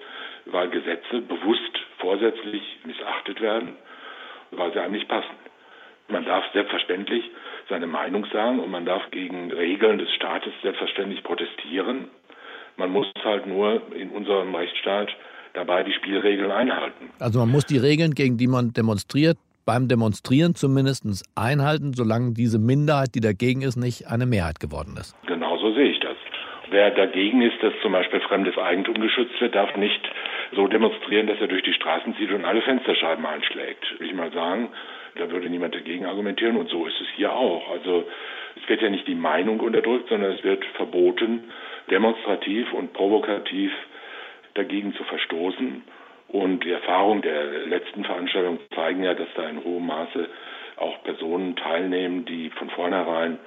weil 0.46 0.68
Gesetze 0.68 1.22
bewusst 1.22 1.80
vorsätzlich 1.98 2.62
missachtet 2.84 3.40
werden, 3.40 3.76
weil 4.50 4.72
sie 4.72 4.80
einem 4.80 4.92
nicht 4.92 5.08
passen. 5.08 5.34
Man 6.08 6.24
darf 6.24 6.44
selbstverständlich 6.52 7.24
seine 7.68 7.86
Meinung 7.86 8.26
sagen 8.32 8.60
und 8.60 8.70
man 8.70 8.84
darf 8.84 9.02
gegen 9.10 9.50
Regeln 9.52 9.98
des 9.98 10.10
Staates 10.14 10.52
selbstverständlich 10.62 11.22
protestieren. 11.22 12.08
Man 12.76 12.90
muss 12.90 13.06
halt 13.24 13.46
nur 13.46 13.80
in 13.94 14.10
unserem 14.10 14.54
Rechtsstaat 14.54 15.08
dabei 15.54 15.82
die 15.82 15.92
Spielregeln 15.92 16.50
einhalten. 16.50 17.10
Also 17.20 17.38
man 17.38 17.50
muss 17.50 17.64
die 17.64 17.78
Regeln, 17.78 18.14
gegen 18.14 18.36
die 18.36 18.48
man 18.48 18.72
demonstriert, 18.72 19.38
beim 19.64 19.88
Demonstrieren 19.88 20.54
zumindest 20.54 21.24
einhalten, 21.34 21.94
solange 21.94 22.34
diese 22.34 22.58
Minderheit, 22.58 23.14
die 23.14 23.20
dagegen 23.20 23.62
ist, 23.62 23.76
nicht 23.76 24.06
eine 24.08 24.26
Mehrheit 24.26 24.60
geworden 24.60 24.96
ist. 24.98 25.16
Genau 25.26 25.56
so 25.56 25.72
sehe 25.72 25.90
ich 25.90 26.00
das. 26.00 26.16
Wer 26.70 26.90
dagegen 26.90 27.40
ist, 27.40 27.62
dass 27.62 27.72
zum 27.82 27.92
Beispiel 27.92 28.20
fremdes 28.20 28.58
Eigentum 28.58 29.00
geschützt 29.00 29.40
wird, 29.40 29.54
darf 29.54 29.74
nicht 29.76 30.00
so 30.54 30.66
demonstrieren, 30.66 31.26
dass 31.26 31.40
er 31.40 31.46
durch 31.46 31.62
die 31.62 31.72
Straßen 31.72 32.14
zieht 32.16 32.30
und 32.30 32.44
alle 32.44 32.62
Fensterscheiben 32.62 33.24
einschlägt. 33.24 33.84
Will 33.98 34.08
ich 34.08 34.14
mal 34.14 34.32
sagen, 34.32 34.68
Da 35.16 35.30
würde 35.30 35.48
niemand 35.48 35.74
dagegen 35.74 36.06
argumentieren 36.06 36.56
und 36.56 36.68
so 36.68 36.86
ist 36.86 37.00
es 37.00 37.06
hier 37.16 37.32
auch. 37.32 37.70
Also 37.70 38.08
es 38.56 38.68
wird 38.68 38.82
ja 38.82 38.90
nicht 38.90 39.06
die 39.06 39.14
Meinung 39.14 39.60
unterdrückt, 39.60 40.08
sondern 40.08 40.32
es 40.32 40.42
wird 40.42 40.64
verboten, 40.76 41.44
demonstrativ 41.90 42.72
und 42.72 42.92
provokativ 42.92 43.72
dagegen 44.54 44.94
zu 44.94 45.04
verstoßen. 45.04 45.82
Und 46.28 46.64
die 46.64 46.72
Erfahrungen 46.72 47.22
der 47.22 47.66
letzten 47.66 48.04
Veranstaltung 48.04 48.58
zeigen 48.74 49.04
ja, 49.04 49.14
dass 49.14 49.28
da 49.36 49.48
in 49.48 49.62
hohem 49.62 49.86
Maße 49.86 50.28
auch 50.76 51.02
Personen 51.04 51.54
teilnehmen, 51.56 52.24
die 52.24 52.50
von 52.50 52.70
vornherein 52.70 53.38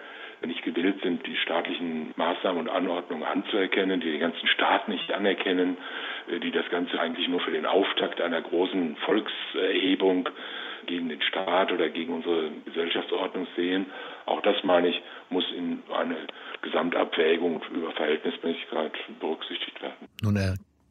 nicht 0.46 0.64
gewillt 0.64 1.02
sind, 1.02 1.26
die 1.26 1.36
staatlichen 1.38 2.14
Maßnahmen 2.16 2.62
und 2.62 2.70
Anordnungen 2.70 3.24
anzuerkennen, 3.24 4.00
die 4.00 4.12
den 4.12 4.20
ganzen 4.20 4.48
Staat 4.48 4.88
nicht 4.88 5.12
anerkennen, 5.12 5.78
äh, 6.32 6.40
die 6.40 6.52
das 6.52 6.70
Ganze 6.70 7.00
eigentlich 7.00 7.28
nur 7.28 7.40
für 7.40 7.52
den 7.52 7.66
Auftakt 7.66 8.22
einer 8.22 8.42
großen 8.42 8.96
Volkserhebung 8.98 10.30
gegen 10.86 11.10
den 11.10 11.22
Staat 11.22 11.72
oder 11.72 11.90
gegen 11.90 12.14
unsere 12.14 12.52
Gesellschaftsordnung 12.66 13.48
sehen. 13.56 13.88
Auch 14.26 14.42
das, 14.42 14.56
meine 14.64 14.90
ich, 14.90 15.02
muss 15.30 15.46
in 15.56 15.82
eine 15.94 16.18
Gesamtabwägung 16.62 17.62
über 17.74 17.92
Verhältnismäßigkeit 17.92 18.94
berücksichtigt 19.20 19.82
werden. 19.82 20.08
Nun, 20.22 20.38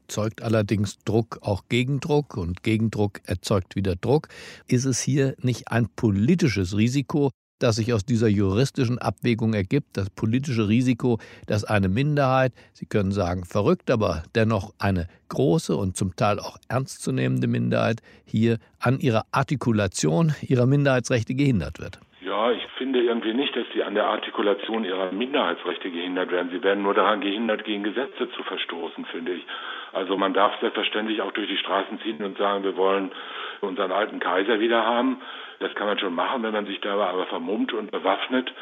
erzeugt 0.09 0.43
allerdings 0.43 0.99
Druck 1.05 1.39
auch 1.43 1.63
Gegendruck 1.69 2.37
und 2.37 2.63
Gegendruck 2.63 3.21
erzeugt 3.27 3.77
wieder 3.77 3.97
Druck. 3.97 4.29
Ist 4.69 4.85
es 4.85 5.01
hier 5.01 5.35
nicht 5.43 5.71
ein 5.71 5.89
politisches 5.97 6.77
Risiko, 6.77 7.31
das 7.59 7.77
sich 7.77 7.93
aus 7.93 8.05
dieser 8.05 8.29
juristischen 8.29 8.99
Abwägung 8.99 9.55
ergibt, 9.55 9.97
das 9.97 10.11
politische 10.11 10.69
Risiko, 10.69 11.19
dass 11.47 11.65
eine 11.65 11.89
Minderheit, 11.89 12.53
Sie 12.73 12.87
können 12.87 13.13
sagen 13.13 13.45
verrückt, 13.45 13.91
aber 13.91 14.23
dennoch 14.35 14.73
eine 14.79 15.09
große 15.29 15.77
und 15.77 15.97
zum 15.97 16.15
Teil 16.17 16.39
auch 16.39 16.59
ernstzunehmende 16.69 17.47
Minderheit 17.47 18.01
hier 18.25 18.59
an 18.81 19.01
ihrer 19.01 19.25
Artikulation 19.33 20.35
ihrer 20.43 20.67
Minderheitsrechte 20.67 21.35
gehindert 21.35 21.81
wird. 21.81 21.99
Ja, 22.21 22.51
ich 22.51 22.63
finde 22.77 23.01
irgendwie 23.01 23.35
nicht, 23.35 23.55
dass 23.55 23.67
sie 23.73 23.83
an 23.83 23.95
der 23.95 24.07
Artikulation 24.07 24.85
ihrer 24.85 25.13
Minderheitsrechte 25.13 25.91
gehindert 25.91 26.31
werden. 26.33 26.51
Sie 26.51 26.63
werden 26.63 26.83
nur 26.83 26.95
daran 26.95 27.21
gehindert, 27.21 27.65
gegen 27.65 27.85
Gesetze 27.85 28.29
zu 28.37 28.43
verstoßen, 28.43 29.05
finde 29.07 29.35
ich. 29.35 29.47
Also 29.93 30.17
man 30.17 30.35
darf 30.35 30.53
selbstverständlich 30.61 31.23
auch 31.23 31.33
durch 31.33 31.49
die 31.49 31.57
Straßen 31.57 32.01
ziehen 32.01 32.23
und 32.25 32.37
sagen, 32.37 32.65
wir 32.65 32.77
wollen 32.77 33.13
unseren 33.61 33.93
alten 33.93 34.19
Kaiser 34.19 34.61
wieder 34.61 34.85
haben. 34.85 35.21
Das 35.59 35.75
kann 35.75 35.87
man 35.87 35.99
schon 35.99 36.15
machen, 36.15 36.43
wenn 36.43 36.53
man 36.53 36.67
sich 36.67 36.81
dabei 36.81 37.07
aber 37.07 37.27
vermummt 37.27 37.73
und 37.73 37.91
bewaffnet 37.91 38.53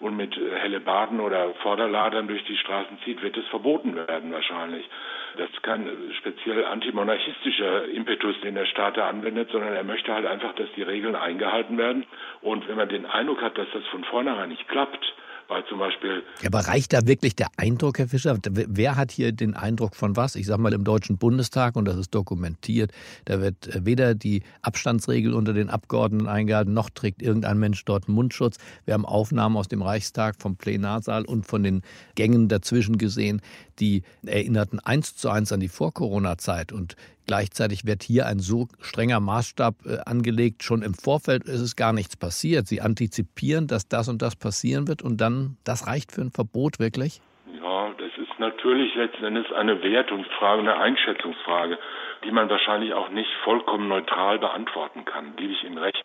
und 0.00 0.16
mit 0.16 0.36
äh, 0.36 0.56
Hellebarden 0.56 1.20
oder 1.20 1.54
Vorderladern 1.62 2.28
durch 2.28 2.44
die 2.44 2.56
Straßen 2.56 2.98
zieht, 3.04 3.22
wird 3.22 3.36
es 3.36 3.46
verboten 3.48 3.94
werden 3.96 4.32
wahrscheinlich. 4.32 4.88
Das 5.36 5.50
ist 5.50 5.62
kein 5.62 5.88
speziell 6.18 6.64
antimonarchistischer 6.64 7.86
Impetus, 7.86 8.40
den 8.42 8.54
der 8.54 8.66
Staat 8.66 8.96
da 8.96 9.08
anwendet, 9.08 9.50
sondern 9.50 9.74
er 9.74 9.84
möchte 9.84 10.12
halt 10.12 10.26
einfach, 10.26 10.54
dass 10.54 10.70
die 10.76 10.82
Regeln 10.82 11.16
eingehalten 11.16 11.76
werden. 11.76 12.06
Und 12.40 12.68
wenn 12.68 12.76
man 12.76 12.88
den 12.88 13.06
Eindruck 13.06 13.42
hat, 13.42 13.58
dass 13.58 13.66
das 13.72 13.84
von 13.86 14.04
vornherein 14.04 14.50
nicht 14.50 14.68
klappt, 14.68 15.12
weil 15.48 15.64
zum 15.68 15.78
Beispiel. 15.78 16.22
Aber 16.44 16.60
reicht 16.60 16.92
da 16.92 17.06
wirklich 17.06 17.36
der 17.36 17.48
Eindruck, 17.56 17.98
Herr 17.98 18.08
Fischer? 18.08 18.38
Wer 18.50 18.96
hat 18.96 19.10
hier 19.10 19.32
den 19.32 19.54
Eindruck 19.54 19.96
von 19.96 20.16
was? 20.16 20.36
Ich 20.36 20.46
sage 20.46 20.60
mal 20.60 20.72
im 20.72 20.84
Deutschen 20.84 21.18
Bundestag, 21.18 21.76
und 21.76 21.84
das 21.84 21.96
ist 21.96 22.14
dokumentiert, 22.14 22.92
da 23.24 23.40
wird 23.40 23.68
äh, 23.68 23.84
weder 23.84 24.14
die 24.14 24.42
Abstandsregel 24.62 25.34
unter 25.34 25.52
den 25.52 25.70
Abgeordneten 25.70 26.28
eingehalten, 26.28 26.72
noch 26.72 26.90
trägt 26.90 27.22
irgendein 27.22 27.58
Mensch 27.58 27.84
dort 27.84 28.08
Mundschutz. 28.08 28.58
Wir 28.84 28.94
haben 28.94 29.06
Aufnahmen 29.06 29.56
aus 29.56 29.68
dem 29.68 29.82
Reichstag, 29.82 30.36
vom 30.38 30.56
Plenarsaal 30.56 31.24
und 31.24 31.46
von 31.46 31.62
den 31.62 31.82
Gängen 32.14 32.48
dazwischen 32.48 32.98
gesehen, 32.98 33.40
die 33.78 34.02
erinnerten 34.24 34.80
eins 34.80 35.16
zu 35.16 35.28
eins 35.28 35.52
an 35.52 35.60
die 35.60 35.68
Vor-Corona-Zeit. 35.68 36.72
Und 36.72 36.96
Gleichzeitig 37.26 37.86
wird 37.86 38.02
hier 38.02 38.26
ein 38.26 38.38
so 38.38 38.68
strenger 38.80 39.20
Maßstab 39.20 39.74
äh, 39.86 39.98
angelegt. 40.04 40.62
Schon 40.62 40.82
im 40.82 40.94
Vorfeld 40.94 41.44
ist 41.44 41.60
es 41.60 41.76
gar 41.76 41.92
nichts 41.92 42.16
passiert. 42.16 42.66
Sie 42.66 42.80
antizipieren, 42.80 43.66
dass 43.66 43.88
das 43.88 44.08
und 44.08 44.20
das 44.20 44.36
passieren 44.36 44.88
wird 44.88 45.02
und 45.02 45.20
dann, 45.20 45.56
das 45.64 45.86
reicht 45.86 46.12
für 46.12 46.20
ein 46.20 46.30
Verbot 46.30 46.78
wirklich? 46.78 47.20
Ja, 47.62 47.90
das 47.98 48.10
ist 48.18 48.38
natürlich 48.38 48.94
letzten 48.94 49.24
Endes 49.24 49.46
eine 49.52 49.82
Wertungsfrage, 49.82 50.60
eine 50.60 50.76
Einschätzungsfrage, 50.76 51.78
die 52.24 52.30
man 52.30 52.48
wahrscheinlich 52.50 52.94
auch 52.94 53.10
nicht 53.10 53.30
vollkommen 53.44 53.88
neutral 53.88 54.38
beantworten 54.38 55.04
kann. 55.04 55.36
Gebe 55.36 55.52
ich 55.52 55.64
Ihnen 55.64 55.78
recht. 55.78 56.04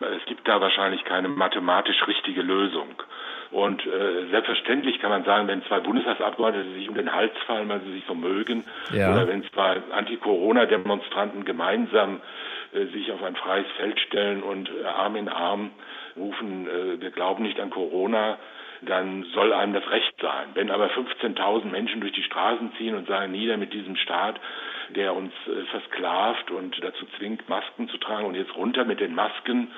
Es 0.00 0.24
gibt 0.26 0.46
da 0.46 0.60
wahrscheinlich 0.60 1.04
keine 1.04 1.28
mathematisch 1.28 2.06
richtige 2.06 2.42
Lösung. 2.42 3.02
Und 3.50 3.86
äh, 3.86 4.26
selbstverständlich 4.30 4.98
kann 4.98 5.10
man 5.10 5.24
sagen, 5.24 5.48
wenn 5.48 5.64
zwei 5.64 5.80
Bundestagsabgeordnete 5.80 6.74
sich 6.74 6.88
um 6.88 6.94
den 6.94 7.12
Hals 7.12 7.32
fallen, 7.46 7.68
weil 7.68 7.80
sie 7.80 7.92
sich 7.92 8.04
so 8.06 8.14
mögen, 8.14 8.64
ja. 8.92 9.12
oder 9.12 9.28
wenn 9.28 9.44
zwei 9.44 9.80
Anti-Corona-Demonstranten 9.92 11.44
gemeinsam 11.44 12.20
äh, 12.74 12.86
sich 12.86 13.12
auf 13.12 13.22
ein 13.22 13.36
freies 13.36 13.66
Feld 13.76 14.00
stellen 14.00 14.42
und 14.42 14.68
äh, 14.68 14.84
Arm 14.84 15.16
in 15.16 15.28
Arm 15.28 15.70
rufen, 16.16 16.66
äh, 16.68 17.00
wir 17.00 17.10
glauben 17.10 17.44
nicht 17.44 17.60
an 17.60 17.70
Corona, 17.70 18.38
dann 18.82 19.24
soll 19.32 19.52
einem 19.52 19.72
das 19.72 19.88
Recht 19.90 20.14
sein. 20.20 20.48
Wenn 20.54 20.70
aber 20.70 20.88
15.000 20.88 21.66
Menschen 21.66 22.00
durch 22.00 22.12
die 22.12 22.22
Straßen 22.22 22.72
ziehen 22.76 22.94
und 22.94 23.06
sagen, 23.08 23.32
nieder 23.32 23.56
mit 23.56 23.72
diesem 23.72 23.96
Staat, 23.96 24.40
der 24.94 25.14
uns 25.14 25.32
äh, 25.46 25.64
versklavt 25.70 26.50
und 26.50 26.76
dazu 26.82 27.06
zwingt, 27.18 27.48
Masken 27.48 27.88
zu 27.88 27.98
tragen 27.98 28.26
und 28.26 28.34
jetzt 28.34 28.54
runter 28.56 28.84
mit 28.84 29.00
den 29.00 29.14
Masken 29.14 29.68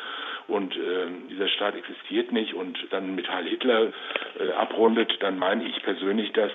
und 0.47 0.75
äh, 0.77 1.07
dieser 1.31 1.49
Staat 1.49 1.75
existiert 1.77 2.33
nicht 2.33 2.55
und 2.55 2.79
dann 2.91 3.15
mit 3.15 3.29
Heil 3.29 3.47
Hitler 3.47 3.93
äh, 4.38 4.53
abrundet, 4.53 5.12
dann 5.21 5.38
meine 5.38 5.65
ich 5.65 5.83
persönlich, 5.83 6.33
dass 6.33 6.50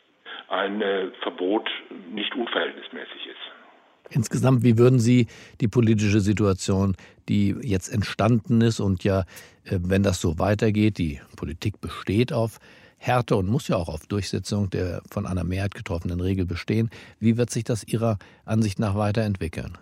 ein 0.50 0.82
äh, 0.82 1.08
Verbot 1.22 1.70
nicht 2.12 2.36
unverhältnismäßig 2.36 3.28
ist. 3.28 4.14
Insgesamt, 4.16 4.64
wie 4.64 4.78
würden 4.78 5.00
Sie 5.00 5.28
die 5.62 5.68
politische 5.68 6.20
Situation, 6.20 6.96
die 7.30 7.56
jetzt 7.62 7.90
entstanden 7.90 8.62
ist 8.62 8.80
und 8.80 9.04
ja, 9.04 9.22
äh, 9.66 9.80
wenn 9.82 10.04
das 10.04 10.20
so 10.22 10.40
weitergeht, 10.40 10.98
die 10.98 11.20
Politik 11.38 11.80
besteht 11.82 12.34
auf 12.34 12.60
Härte 13.04 13.36
und 13.36 13.48
muss 13.48 13.68
ja 13.68 13.76
auch 13.76 13.90
auf 13.90 14.08
Durchsetzung 14.08 14.70
der 14.70 15.02
von 15.12 15.28
einer 15.28 15.44
Mehrheit 15.44 15.76
getroffenen 15.76 16.22
Regel 16.22 16.46
bestehen, 16.46 16.90
wie 17.20 17.38
wird 17.38 17.50
sich 17.50 17.64
das 17.64 17.84
Ihrer 17.84 18.18
Ansicht 18.46 18.80
nach 18.80 18.96
weiterentwickeln? 18.96 19.78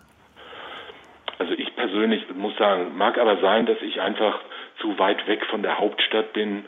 persönlich 1.92 2.24
muss 2.34 2.56
sagen, 2.58 2.96
mag 2.96 3.18
aber 3.18 3.40
sein, 3.40 3.66
dass 3.66 3.76
ich 3.82 4.00
einfach 4.00 4.40
zu 4.82 4.98
weit 4.98 5.26
weg 5.26 5.44
von 5.46 5.62
der 5.62 5.78
Hauptstadt 5.78 6.32
bin. 6.34 6.64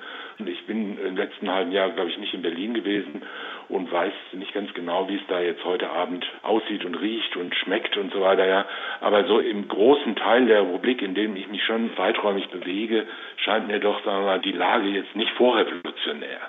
Ich 0.46 0.66
bin 0.66 0.98
im 0.98 1.16
letzten 1.16 1.50
halben 1.50 1.70
Jahr, 1.72 1.90
glaube 1.90 2.10
ich, 2.10 2.18
nicht 2.18 2.34
in 2.34 2.42
Berlin 2.42 2.74
gewesen 2.74 3.22
und 3.68 3.90
weiß 3.90 4.12
nicht 4.32 4.52
ganz 4.52 4.72
genau, 4.74 5.08
wie 5.08 5.16
es 5.16 5.26
da 5.28 5.40
jetzt 5.40 5.64
heute 5.64 5.90
Abend 5.90 6.24
aussieht 6.42 6.84
und 6.84 6.94
riecht 6.96 7.36
und 7.36 7.54
schmeckt 7.54 7.96
und 7.96 8.12
so 8.12 8.20
weiter. 8.20 8.46
Ja. 8.46 8.66
Aber 9.00 9.24
so 9.24 9.38
im 9.38 9.68
großen 9.68 10.16
Teil 10.16 10.46
der 10.46 10.62
Republik, 10.62 11.02
in 11.02 11.14
dem 11.14 11.36
ich 11.36 11.48
mich 11.48 11.62
schon 11.64 11.96
weiträumig 11.96 12.48
bewege, 12.48 13.06
scheint 13.36 13.68
mir 13.68 13.78
doch, 13.78 14.04
sagen 14.04 14.22
wir 14.22 14.26
mal, 14.26 14.40
die 14.40 14.52
Lage 14.52 14.88
jetzt 14.88 15.14
nicht 15.14 15.30
vorrevolutionär. 15.32 16.40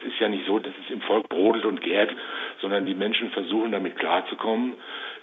Es 0.00 0.12
ist 0.12 0.20
ja 0.20 0.28
nicht 0.28 0.46
so, 0.46 0.58
dass 0.58 0.72
es 0.84 0.90
im 0.90 1.00
Volk 1.02 1.28
brodelt 1.28 1.64
und 1.64 1.80
gärt, 1.80 2.10
sondern 2.60 2.86
die 2.86 2.94
Menschen 2.94 3.30
versuchen 3.30 3.72
damit 3.72 3.98
klarzukommen. 3.98 4.74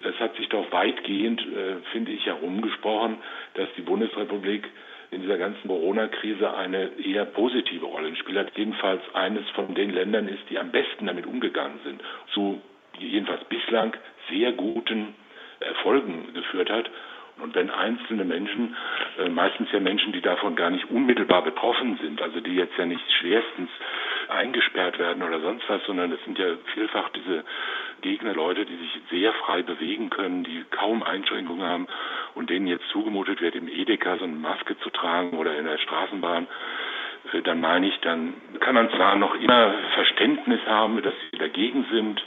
Es 0.03 0.19
hat 0.19 0.35
sich 0.35 0.49
doch 0.49 0.71
weitgehend, 0.71 1.41
äh, 1.41 1.75
finde 1.91 2.11
ich, 2.11 2.25
herumgesprochen, 2.25 3.17
dass 3.53 3.69
die 3.77 3.81
Bundesrepublik 3.81 4.67
in 5.13 5.21
dieser 5.21 5.37
ganzen 5.37 5.67
Corona-Krise 5.67 6.53
eine 6.55 6.91
eher 6.99 7.25
positive 7.25 7.85
Rolle 7.85 8.15
spielt 8.15 8.37
hat. 8.37 8.57
Jedenfalls 8.57 9.01
eines 9.13 9.47
von 9.51 9.73
den 9.75 9.91
Ländern 9.91 10.27
ist, 10.27 10.43
die 10.49 10.59
am 10.59 10.71
besten 10.71 11.07
damit 11.07 11.25
umgegangen 11.25 11.79
sind. 11.83 12.01
Zu 12.33 12.61
jedenfalls 12.99 13.43
bislang 13.45 13.93
sehr 14.29 14.51
guten 14.53 15.15
Erfolgen 15.59 16.33
geführt 16.33 16.69
hat. 16.69 16.89
Und 17.41 17.55
wenn 17.55 17.71
einzelne 17.71 18.25
Menschen, 18.25 18.75
äh, 19.17 19.29
meistens 19.29 19.71
ja 19.71 19.79
Menschen, 19.79 20.13
die 20.13 20.21
davon 20.21 20.55
gar 20.55 20.69
nicht 20.69 20.89
unmittelbar 20.91 21.43
betroffen 21.43 21.97
sind, 22.01 22.21
also 22.21 22.39
die 22.39 22.55
jetzt 22.55 22.77
ja 22.77 22.85
nicht 22.85 23.03
schwerstens 23.19 23.69
eingesperrt 24.29 24.99
werden 24.99 25.23
oder 25.23 25.39
sonst 25.39 25.67
was, 25.67 25.83
sondern 25.85 26.11
es 26.11 26.23
sind 26.23 26.37
ja 26.37 26.45
vielfach 26.73 27.09
diese 27.09 27.43
Gegner 28.01 28.33
Leute, 28.33 28.65
die 28.65 28.75
sich 28.75 28.99
sehr 29.09 29.33
frei 29.33 29.61
bewegen 29.61 30.09
können, 30.09 30.43
die 30.43 30.65
kaum 30.71 31.03
Einschränkungen 31.03 31.67
haben 31.67 31.87
und 32.35 32.49
denen 32.49 32.67
jetzt 32.67 32.87
zugemutet 32.89 33.41
wird, 33.41 33.55
im 33.55 33.67
Edeka 33.67 34.17
so 34.17 34.25
eine 34.25 34.33
Maske 34.33 34.77
zu 34.79 34.89
tragen 34.89 35.37
oder 35.37 35.57
in 35.57 35.65
der 35.65 35.77
Straßenbahn, 35.77 36.47
äh, 37.31 37.41
dann 37.41 37.61
meine 37.61 37.87
ich, 37.87 37.99
dann 38.01 38.33
kann 38.59 38.75
man 38.75 38.89
zwar 38.91 39.15
noch 39.15 39.35
immer 39.35 39.73
Verständnis 39.93 40.59
haben, 40.67 41.01
dass 41.01 41.13
sie 41.31 41.37
dagegen 41.37 41.85
sind, 41.91 42.23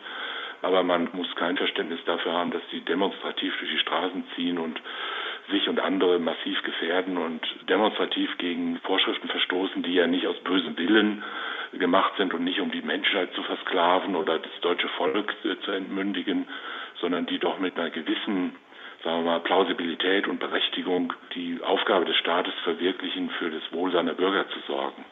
aber 0.63 0.83
man 0.83 1.09
muss 1.13 1.33
kein 1.37 1.57
Verständnis 1.57 2.01
dafür 2.07 2.33
haben, 2.33 2.51
dass 2.51 2.63
sie 2.71 2.81
demonstrativ 2.81 3.57
durch 3.59 3.71
die 3.71 3.79
Straßen 3.79 4.25
ziehen 4.35 4.59
und 4.59 4.81
sich 5.51 5.69
und 5.69 5.81
andere 5.81 6.19
massiv 6.19 6.63
gefährden 6.63 7.17
und 7.17 7.41
demonstrativ 7.69 8.37
gegen 8.39 8.79
Vorschriften 8.79 9.29
verstoßen, 9.29 9.83
die 9.83 9.95
ja 9.95 10.07
nicht 10.07 10.27
aus 10.27 10.37
bösem 10.45 10.77
Willen 10.77 11.23
gemacht 11.73 12.13
sind 12.17 12.33
und 12.35 12.45
nicht 12.45 12.61
um 12.61 12.71
die 12.71 12.83
Menschheit 12.83 13.33
zu 13.35 13.43
versklaven 13.43 14.17
oder 14.17 14.39
das 14.39 14.53
deutsche 14.61 14.89
Volk 14.97 15.35
zu 15.65 15.71
entmündigen, 15.71 16.47
sondern 17.01 17.27
die 17.27 17.39
doch 17.39 17.59
mit 17.59 17.79
einer 17.79 17.91
gewissen 17.91 18.57
sagen 19.05 19.25
wir 19.25 19.31
mal, 19.33 19.41
Plausibilität 19.41 20.27
und 20.27 20.41
Berechtigung 20.41 21.13
die 21.35 21.61
Aufgabe 21.63 22.07
des 22.07 22.17
Staates 22.17 22.55
verwirklichen, 22.65 23.31
für 23.39 23.51
das 23.51 23.63
Wohl 23.73 23.93
seiner 23.93 24.15
Bürger 24.15 24.47
zu 24.49 24.59
sorgen. 24.67 25.05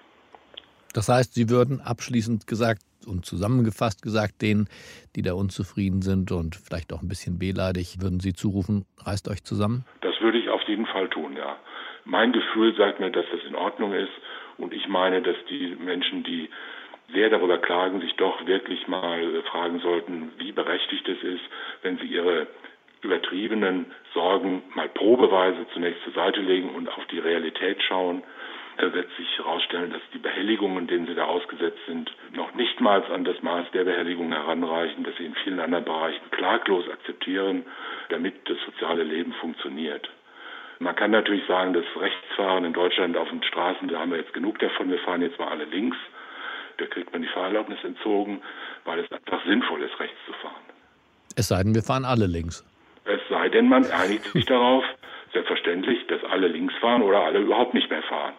Das 0.93 1.09
heißt, 1.09 1.35
Sie 1.35 1.49
würden 1.49 1.81
abschließend 1.81 2.47
gesagt 2.47 2.83
und 3.07 3.27
zusammengefasst 3.27 4.03
gesagt, 4.03 4.43
denen, 4.43 4.69
die 5.17 5.23
da 5.23 5.35
unzufrieden 5.35 6.03
sind 6.03 6.33
und 6.33 6.57
vielleicht 6.57 6.93
auch 6.93 7.03
ein 7.03 7.09
bisschen 7.09 7.41
wehleidig, 7.41 8.01
würden 8.01 8.21
Sie 8.21 8.33
zurufen, 8.33 8.85
reißt 8.99 9.29
euch 9.29 9.45
zusammen? 9.45 9.85
Das 10.01 10.15
würde 10.21 10.39
ich 10.39 10.49
auf 10.49 10.54
jeden 10.69 10.87
Fall 10.87 11.09
tun, 11.09 11.37
ja. 11.37 11.57
Mein 12.05 12.33
Gefühl 12.33 12.75
sagt 12.75 13.01
mir, 13.01 13.11
dass 13.11 13.27
das 13.31 13.43
in 13.45 13.55
Ordnung 13.55 13.93
ist 13.93 14.13
und 14.59 14.73
ich 14.73 14.89
meine, 14.89 15.23
dass 15.23 15.37
die 15.49 15.77
Menschen, 15.79 16.23
die 16.23 16.51
sehr 17.13 17.31
darüber 17.31 17.59
klagen, 17.59 18.01
sich 18.01 18.15
doch 18.17 18.47
wirklich 18.47 18.89
mal 18.89 19.43
fragen 19.51 19.81
sollten, 19.81 20.33
wie 20.39 20.53
berechtigt 20.53 21.09
es 21.09 21.23
ist, 21.23 21.43
wenn 21.83 21.99
sie 21.99 22.07
ihre 22.07 22.47
übertriebenen 23.03 23.87
Sorgen 24.15 24.63
mal 24.75 24.89
probeweise 24.89 25.67
zunächst 25.75 26.03
zur 26.05 26.15
Seite 26.15 26.41
legen 26.41 26.71
und 26.71 26.89
auf 26.89 27.05
die 27.07 27.19
Realität 27.19 27.83
schauen. 27.83 28.23
Da 28.79 28.93
wird 28.93 29.09
sich 29.17 29.39
herausstellen, 29.39 29.93
dass 29.93 30.03
die 30.13 30.19
Behelligungen, 30.19 30.89
denen 30.89 31.07
sie 31.07 31.15
da 31.15 31.27
ausgesetzt 31.27 31.79
sind, 31.87 32.11
noch 32.33 32.55
nichtmals 32.55 33.09
an 33.11 33.25
das 33.25 33.41
Maß 33.43 33.71
der 33.73 33.85
Behelligung 33.85 34.33
heranreichen, 34.33 35.05
dass 35.05 35.17
sie 35.17 35.27
in 35.27 35.35
vielen 35.37 35.61
anderen 35.61 35.85
Bereichen 35.85 36.29
klaglos 36.33 36.89
akzeptieren, 36.89 37.65
damit 38.09 38.35
das 38.49 38.59
soziale 38.67 39.05
Leben 39.05 39.33
funktioniert. 39.35 40.09
Man 40.81 40.97
kann 40.97 41.13
natürlich 41.13 41.47
sagen, 41.47 41.73
das 41.73 41.85
Rechtsfahren 41.97 42.65
in 42.65 42.73
Deutschland 42.73 43.17
auf 43.17 43.29
den 43.29 43.43
Straßen, 43.43 43.89
da 43.89 44.01
haben 44.01 44.11
wir 44.11 44.19
jetzt 44.19 44.33
genug 44.33 44.59
davon, 44.59 44.91
wir 44.91 44.99
fahren 44.99 45.23
jetzt 45.23 45.39
mal 45.39 45.49
alle 45.49 45.65
links. 45.65 45.97
Da 46.79 46.87
kriegt 46.87 47.13
man 47.13 47.23
die 47.23 47.29
Fahrerlaubnis 47.29 47.79
entzogen, 47.85 48.43
weil 48.85 48.99
es 48.99 49.13
einfach 49.13 49.45
sinnvoll 49.45 49.83
ist, 49.83 49.99
rechts 50.01 50.17
zu 50.27 50.33
fahren. 50.33 50.63
Es 51.37 51.49
sei 51.49 51.63
denn, 51.63 51.75
wir 51.75 51.83
fahren 51.83 52.05
alle 52.05 52.27
links. 52.27 52.65
Es 53.05 53.21
sei 53.29 53.49
denn, 53.49 53.69
man 53.69 53.85
einigt 53.91 54.25
sich 54.25 54.47
darauf, 54.47 54.85
selbstverständlich, 55.35 56.07
dass 56.09 56.25
alle 56.25 56.49
links 56.49 56.75
fahren 56.81 57.03
oder 57.03 57.21
alle 57.21 57.41
überhaupt 57.41 57.75
nicht 57.75 57.91
mehr 57.91 58.03
fahren. 58.03 58.35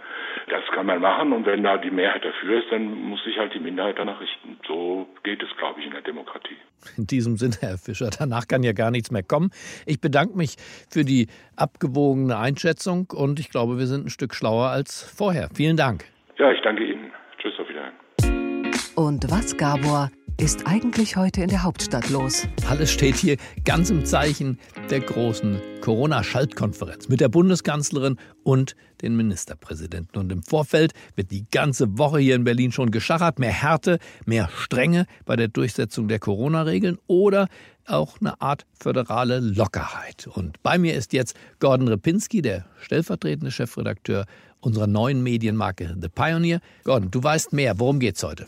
Das 0.49 0.63
kann 0.73 0.85
man 0.85 1.01
machen 1.01 1.31
und 1.33 1.45
wenn 1.45 1.63
da 1.63 1.77
die 1.77 1.91
Mehrheit 1.91 2.23
dafür 2.25 2.59
ist, 2.59 2.71
dann 2.71 2.85
muss 2.85 3.23
sich 3.23 3.37
halt 3.37 3.53
die 3.53 3.59
Minderheit 3.59 3.97
danach 3.97 4.19
richten. 4.19 4.57
So 4.67 5.07
geht 5.23 5.43
es, 5.43 5.49
glaube 5.57 5.79
ich, 5.79 5.85
in 5.85 5.91
der 5.91 6.01
Demokratie. 6.01 6.57
In 6.97 7.07
diesem 7.07 7.37
Sinne, 7.37 7.55
Herr 7.59 7.77
Fischer, 7.77 8.09
danach 8.17 8.47
kann 8.47 8.63
ja 8.63 8.73
gar 8.73 8.91
nichts 8.91 9.11
mehr 9.11 9.23
kommen. 9.23 9.51
Ich 9.85 10.01
bedanke 10.01 10.37
mich 10.37 10.55
für 10.89 11.03
die 11.03 11.27
abgewogene 11.55 12.37
Einschätzung 12.37 13.07
und 13.13 13.39
ich 13.39 13.49
glaube, 13.49 13.77
wir 13.77 13.87
sind 13.87 14.07
ein 14.07 14.09
Stück 14.09 14.33
schlauer 14.33 14.69
als 14.69 15.03
vorher. 15.03 15.49
Vielen 15.53 15.77
Dank. 15.77 16.05
Ja, 16.37 16.51
ich 16.51 16.61
danke 16.61 16.83
Ihnen. 16.83 17.11
Tschüss, 17.39 17.53
auf 17.59 17.67
Wiedersehen. 17.69 17.93
Und 18.95 19.29
was, 19.29 19.57
Gabor, 19.57 20.09
ist 20.37 20.67
eigentlich 20.67 21.15
heute 21.15 21.41
in 21.41 21.49
der 21.49 21.63
Hauptstadt 21.63 22.09
los? 22.09 22.45
Alles 22.67 22.91
steht 22.91 23.15
hier 23.15 23.37
ganz 23.63 23.89
im 23.89 24.05
Zeichen 24.05 24.59
der 24.89 24.99
großen 24.99 25.61
Corona-Schaltkonferenz 25.79 27.07
mit 27.07 27.21
der 27.21 27.29
Bundeskanzlerin 27.29 28.17
und 28.43 28.75
den 29.01 29.15
Ministerpräsidenten. 29.15 30.19
Und 30.19 30.31
im 30.31 30.43
Vorfeld 30.43 30.93
wird 31.15 31.31
die 31.31 31.45
ganze 31.49 31.97
Woche 31.97 32.19
hier 32.19 32.35
in 32.35 32.43
Berlin 32.43 32.73
schon 32.73 32.91
geschachert. 32.91 33.39
Mehr 33.39 33.51
Härte, 33.51 33.99
mehr 34.25 34.49
Strenge 34.53 35.05
bei 35.25 35.37
der 35.37 35.47
Durchsetzung 35.47 36.09
der 36.09 36.19
Corona-Regeln 36.19 36.97
oder 37.07 37.47
auch 37.87 38.19
eine 38.19 38.41
Art 38.41 38.65
föderale 38.77 39.39
Lockerheit. 39.39 40.27
Und 40.27 40.61
bei 40.63 40.77
mir 40.77 40.95
ist 40.95 41.13
jetzt 41.13 41.37
Gordon 41.59 41.87
Repinski, 41.87 42.41
der 42.41 42.65
stellvertretende 42.81 43.51
Chefredakteur 43.51 44.25
unserer 44.59 44.87
neuen 44.87 45.23
Medienmarke 45.23 45.95
The 46.01 46.09
Pioneer. 46.09 46.59
Gordon, 46.83 47.09
du 47.11 47.23
weißt 47.23 47.53
mehr. 47.53 47.79
Worum 47.79 47.99
geht's 47.99 48.21
heute? 48.23 48.47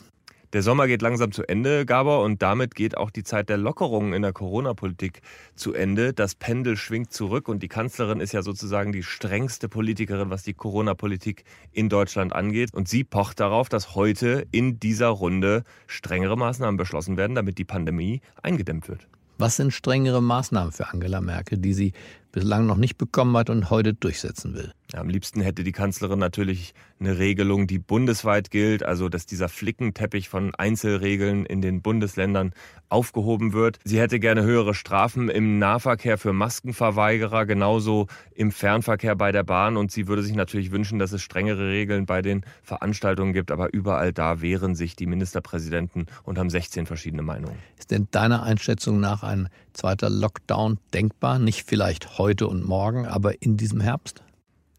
Der 0.54 0.62
Sommer 0.62 0.86
geht 0.86 1.02
langsam 1.02 1.30
zu 1.30 1.46
Ende, 1.46 1.84
Gabor, 1.84 2.24
und 2.24 2.40
damit 2.40 2.74
geht 2.74 2.96
auch 2.96 3.10
die 3.10 3.22
Zeit 3.22 3.50
der 3.50 3.58
Lockerungen 3.58 4.14
in 4.14 4.22
der 4.22 4.32
Corona-Politik 4.32 5.20
zu 5.54 5.74
Ende. 5.74 6.14
Das 6.14 6.34
Pendel 6.34 6.78
schwingt 6.78 7.12
zurück 7.12 7.48
und 7.48 7.62
die 7.62 7.68
Kanzlerin 7.68 8.18
ist 8.18 8.32
ja 8.32 8.40
sozusagen 8.40 8.90
die 8.90 9.02
strengste 9.02 9.68
Politikerin, 9.68 10.30
was 10.30 10.44
die 10.44 10.54
Corona-Politik 10.54 11.44
in 11.72 11.90
Deutschland 11.90 12.32
angeht. 12.32 12.72
Und 12.72 12.88
sie 12.88 13.04
pocht 13.04 13.40
darauf, 13.40 13.68
dass 13.68 13.94
heute 13.94 14.46
in 14.50 14.80
dieser 14.80 15.08
Runde 15.08 15.64
strengere 15.86 16.38
Maßnahmen 16.38 16.78
beschlossen 16.78 17.18
werden, 17.18 17.34
damit 17.34 17.58
die 17.58 17.66
Pandemie 17.66 18.22
eingedämmt 18.42 18.88
wird. 18.88 19.06
Was 19.40 19.56
sind 19.56 19.72
strengere 19.72 20.20
Maßnahmen 20.22 20.72
für 20.72 20.88
Angela 20.88 21.20
Merkel, 21.20 21.58
die 21.58 21.74
sie 21.74 21.92
bislang 22.32 22.66
noch 22.66 22.76
nicht 22.76 22.96
bekommen 22.96 23.36
hat 23.36 23.50
und 23.50 23.70
heute 23.70 23.94
durchsetzen 23.94 24.54
will? 24.54 24.72
Am 24.94 25.08
liebsten 25.08 25.42
hätte 25.42 25.62
die 25.62 25.72
Kanzlerin 25.72 26.18
natürlich 26.18 26.74
eine 27.00 27.18
Regelung, 27.18 27.66
die 27.66 27.78
bundesweit 27.78 28.50
gilt, 28.50 28.82
also 28.82 29.08
dass 29.08 29.26
dieser 29.26 29.48
Flickenteppich 29.48 30.28
von 30.28 30.54
Einzelregeln 30.54 31.46
in 31.46 31.62
den 31.62 31.82
Bundesländern 31.82 32.52
aufgehoben 32.88 33.52
wird. 33.52 33.78
Sie 33.84 34.00
hätte 34.00 34.18
gerne 34.18 34.42
höhere 34.42 34.74
Strafen 34.74 35.28
im 35.28 35.58
Nahverkehr 35.58 36.18
für 36.18 36.32
Maskenverweigerer, 36.32 37.46
genauso 37.46 38.06
im 38.34 38.50
Fernverkehr 38.50 39.14
bei 39.14 39.32
der 39.32 39.44
Bahn. 39.44 39.76
Und 39.76 39.92
sie 39.92 40.08
würde 40.08 40.22
sich 40.22 40.34
natürlich 40.34 40.70
wünschen, 40.70 40.98
dass 40.98 41.12
es 41.12 41.22
strengere 41.22 41.68
Regeln 41.68 42.06
bei 42.06 42.22
den 42.22 42.44
Veranstaltungen 42.62 43.32
gibt. 43.32 43.50
Aber 43.50 43.72
überall 43.72 44.12
da 44.12 44.40
wehren 44.40 44.74
sich 44.74 44.96
die 44.96 45.06
Ministerpräsidenten 45.06 46.06
und 46.24 46.38
haben 46.38 46.50
16 46.50 46.86
verschiedene 46.86 47.22
Meinungen. 47.22 47.58
Ist 47.78 47.90
denn 47.90 48.08
deiner 48.10 48.42
Einschätzung 48.42 49.00
nach 49.00 49.22
ein 49.22 49.48
zweiter 49.72 50.10
Lockdown 50.10 50.78
denkbar? 50.92 51.38
Nicht 51.38 51.66
vielleicht 51.66 52.18
heute 52.18 52.46
und 52.46 52.64
morgen, 52.64 53.06
aber 53.06 53.42
in 53.42 53.56
diesem 53.56 53.80
Herbst? 53.80 54.22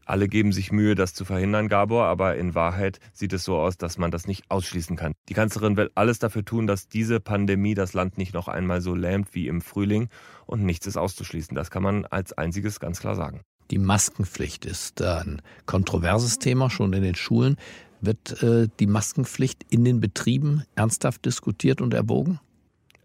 Alle 0.10 0.28
geben 0.28 0.52
sich 0.52 0.72
Mühe, 0.72 0.95
das 0.95 1.13
zu 1.13 1.24
verhindern, 1.24 1.67
Gabor, 1.67 2.06
aber 2.06 2.36
in 2.36 2.56
Wahrheit 2.56 3.00
sieht 3.13 3.32
es 3.32 3.43
so 3.43 3.58
aus, 3.58 3.78
dass 3.78 4.00
man 4.00 4.10
das 4.10 4.26
nicht 4.26 4.50
ausschließen 4.50 4.95
kann. 4.95 5.13
Die 5.30 5.36
Kanzlerin 5.36 5.78
will 5.78 5.91
alles 5.93 6.17
dafür 6.17 6.43
tun, 6.43 6.65
dass 6.65 6.88
diese 6.88 7.19
Pandemie 7.19 7.76
das 7.76 7.93
Land 7.93 8.17
nicht 8.17 8.34
noch 8.34 8.48
einmal 8.48 8.82
so 8.82 8.95
lähmt 8.95 9.36
wie 9.36 9.48
im 9.48 9.62
Frühling 9.62 10.10
und 10.48 10.63
nichts 10.65 10.88
ist 10.88 10.98
auszuschließen. 10.98 11.54
Das 11.54 11.69
kann 11.69 11.84
man 11.84 12.06
als 12.06 12.34
einziges 12.34 12.80
ganz 12.80 13.00
klar 13.00 13.15
sagen. 13.15 13.41
Die 13.69 13.78
Maskenpflicht 13.78 14.65
ist 14.65 15.00
ein 15.04 15.43
kontroverses 15.67 16.39
Thema 16.39 16.72
schon 16.72 16.91
in 16.93 17.04
den 17.04 17.13
Schulen. 17.13 17.58
Wird 18.02 18.41
äh, 18.41 18.67
die 18.80 18.88
Maskenpflicht 18.88 19.63
in 19.69 19.86
den 19.86 20.00
Betrieben 20.00 20.63
ernsthaft 20.74 21.24
diskutiert 21.24 21.82
und 21.82 21.93
erwogen? 21.93 22.39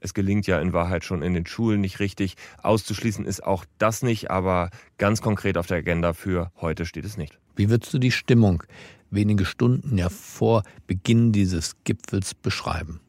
Es 0.04 0.12
gelingt 0.12 0.46
ja 0.46 0.60
in 0.60 0.74
Wahrheit 0.74 1.02
schon 1.02 1.22
in 1.22 1.32
den 1.32 1.46
Schulen 1.46 1.80
nicht 1.80 1.98
richtig. 1.98 2.34
Auszuschließen 2.62 3.24
ist 3.24 3.42
auch 3.42 3.64
das 3.78 4.02
nicht, 4.02 4.30
aber 4.30 4.68
ganz 4.98 5.22
konkret 5.22 5.56
auf 5.56 5.66
der 5.66 5.78
Agenda 5.78 6.12
für 6.12 6.52
heute 6.60 6.84
steht 6.84 7.06
es 7.06 7.16
nicht. 7.16 7.38
Wie 7.56 7.70
würdest 7.70 7.94
du 7.94 7.98
die 7.98 8.10
Stimmung 8.10 8.64
wenige 9.10 9.46
Stunden 9.46 9.96
ja 9.96 10.10
vor 10.10 10.62
Beginn 10.86 11.32
dieses 11.32 11.82
Gipfels 11.84 12.34
beschreiben? 12.34 13.00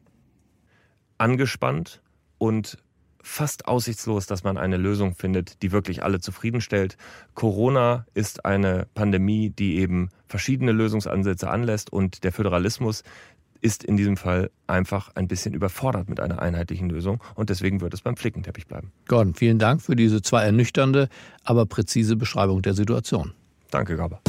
Angespannt 1.18 2.00
und 2.38 2.78
fast 3.20 3.68
aussichtslos, 3.68 4.26
dass 4.26 4.42
man 4.42 4.56
eine 4.56 4.78
Lösung 4.78 5.14
findet, 5.14 5.62
die 5.62 5.72
wirklich 5.72 6.02
alle 6.02 6.20
zufriedenstellt. 6.20 6.96
Corona 7.34 8.06
ist 8.14 8.46
eine 8.46 8.86
Pandemie, 8.94 9.50
die 9.50 9.76
eben 9.80 10.08
verschiedene 10.28 10.72
Lösungsansätze 10.72 11.50
anlässt 11.50 11.92
und 11.92 12.24
der 12.24 12.32
Föderalismus 12.32 13.02
ist 13.60 13.84
in 13.84 13.96
diesem 13.96 14.16
Fall 14.16 14.50
einfach 14.66 15.10
ein 15.14 15.28
bisschen 15.28 15.54
überfordert 15.54 16.08
mit 16.08 16.20
einer 16.20 16.40
einheitlichen 16.40 16.88
Lösung 16.88 17.22
und 17.34 17.50
deswegen 17.50 17.80
wird 17.80 17.94
es 17.94 18.02
beim 18.02 18.16
Flickenteppich 18.16 18.66
bleiben. 18.66 18.92
Gordon, 19.08 19.34
vielen 19.34 19.58
Dank 19.58 19.82
für 19.82 19.96
diese 19.96 20.22
zwar 20.22 20.44
ernüchternde, 20.44 21.08
aber 21.44 21.66
präzise 21.66 22.16
Beschreibung 22.16 22.62
der 22.62 22.74
Situation. 22.74 23.32
Danke, 23.70 23.96
Gaber. 23.96 24.20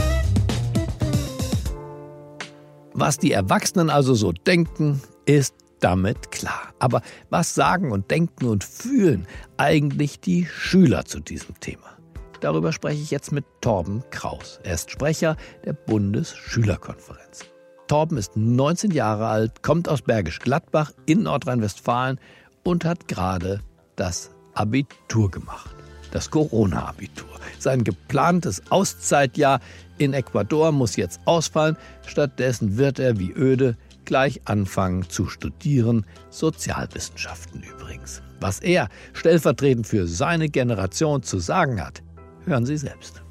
Was 2.93 3.17
die 3.19 3.31
Erwachsenen 3.31 3.91
also 3.91 4.15
so 4.15 4.31
denken, 4.31 5.01
ist 5.25 5.53
damit 5.79 6.31
klar. 6.31 6.73
Aber 6.79 7.01
was 7.29 7.53
sagen 7.53 7.91
und 7.91 8.09
denken 8.09 8.45
und 8.45 8.63
fühlen 8.63 9.27
eigentlich 9.57 10.19
die 10.19 10.45
Schüler 10.45 11.05
zu 11.05 11.19
diesem 11.19 11.59
Thema? 11.59 11.97
Darüber 12.39 12.71
spreche 12.71 13.01
ich 13.01 13.11
jetzt 13.11 13.31
mit 13.31 13.45
Torben 13.61 14.03
Kraus. 14.11 14.59
Er 14.63 14.75
ist 14.75 14.91
Sprecher 14.91 15.37
der 15.65 15.73
Bundesschülerkonferenz. 15.73 17.45
Torben 17.87 18.17
ist 18.17 18.35
19 18.35 18.91
Jahre 18.91 19.27
alt, 19.27 19.63
kommt 19.63 19.87
aus 19.87 20.01
Bergisch 20.01 20.39
Gladbach 20.39 20.91
in 21.05 21.23
Nordrhein-Westfalen 21.23 22.19
und 22.63 22.83
hat 22.83 23.07
gerade 23.07 23.61
das 23.95 24.31
Abitur 24.53 25.31
gemacht. 25.31 25.73
Das 26.11 26.29
Corona-Abitur. 26.29 27.27
Sein 27.59 27.83
geplantes 27.83 28.61
Auszeitjahr 28.71 29.59
in 29.97 30.13
Ecuador 30.13 30.71
muss 30.71 30.95
jetzt 30.95 31.21
ausfallen. 31.25 31.77
Stattdessen 32.05 32.77
wird 32.77 32.99
er 32.99 33.19
wie 33.19 33.31
öde 33.31 33.77
gleich 34.05 34.41
anfangen 34.45 35.09
zu 35.09 35.27
studieren, 35.27 36.05
Sozialwissenschaften 36.29 37.63
übrigens. 37.63 38.21
Was 38.39 38.59
er 38.59 38.89
stellvertretend 39.13 39.87
für 39.87 40.07
seine 40.07 40.49
Generation 40.49 41.23
zu 41.23 41.39
sagen 41.39 41.83
hat, 41.83 42.03
hören 42.45 42.65
Sie 42.65 42.77
selbst. 42.77 43.21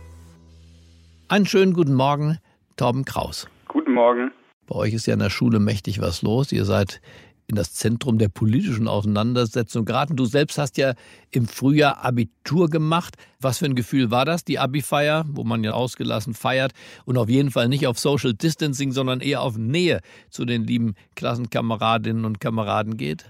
Einen 1.29 1.47
schönen 1.47 1.73
guten 1.73 1.95
Morgen, 1.95 2.39
Torben 2.77 3.05
Kraus. 3.05 3.49
Guten 3.69 3.93
Morgen. 3.93 4.31
Bei 4.67 4.75
euch 4.77 4.95
ist 4.95 5.07
ja 5.07 5.15
in 5.15 5.21
der 5.21 5.31
Schule 5.31 5.61
mächtig 5.61 6.01
was 6.01 6.23
los. 6.23 6.53
Ihr 6.53 6.65
seid 6.65 7.01
in 7.49 7.55
das 7.55 7.75
Zentrum 7.75 8.19
der 8.19 8.29
politischen 8.29 8.89
Auseinandersetzung 8.89 9.85
geraten. 9.85 10.17
Du 10.17 10.25
selbst 10.25 10.59
hast 10.59 10.77
ja 10.79 10.95
im 11.31 11.47
Frühjahr 11.47 12.05
Abitur 12.05 12.69
gemacht. 12.69 13.15
Was 13.41 13.61
für 13.61 13.67
ein 13.67 13.77
Gefühl 13.77 14.11
war 14.11 14.25
das, 14.25 14.45
die 14.45 14.59
Abi-Feier, 14.59 15.25
wo 15.29 15.45
man 15.45 15.63
ja 15.63 15.73
ausgelassen 15.73 16.35
feiert 16.35 16.73
und 17.05 17.17
auf 17.19 17.29
jeden 17.29 17.51
Fall 17.51 17.69
nicht 17.69 17.87
auf 17.87 17.99
Social 17.99 18.33
Distancing, 18.35 18.91
sondern 18.91 19.21
eher 19.21 19.43
auf 19.43 19.57
Nähe 19.57 20.01
zu 20.29 20.45
den 20.45 20.65
lieben 20.65 20.95
Klassenkameradinnen 21.15 22.25
und 22.25 22.41
Kameraden 22.41 22.97
geht? 22.97 23.27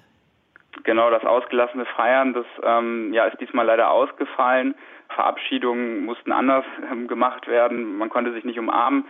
Genau, 0.85 1.11
das 1.11 1.25
ausgelassene 1.25 1.85
Feiern, 1.97 2.33
das 2.33 2.47
ähm, 2.63 3.13
ja, 3.13 3.27
ist 3.27 3.41
diesmal 3.41 3.67
leider 3.67 3.91
ausgefallen. 3.91 4.75
Verabschiedungen 5.15 6.05
mussten 6.05 6.33
anders 6.33 6.65
ähm, 6.91 7.09
gemacht 7.09 7.47
werden. 7.47 7.97
Man 7.97 8.09
konnte 8.09 8.33
sich 8.33 8.45
nicht 8.45 8.59
umarmen. 8.59 9.05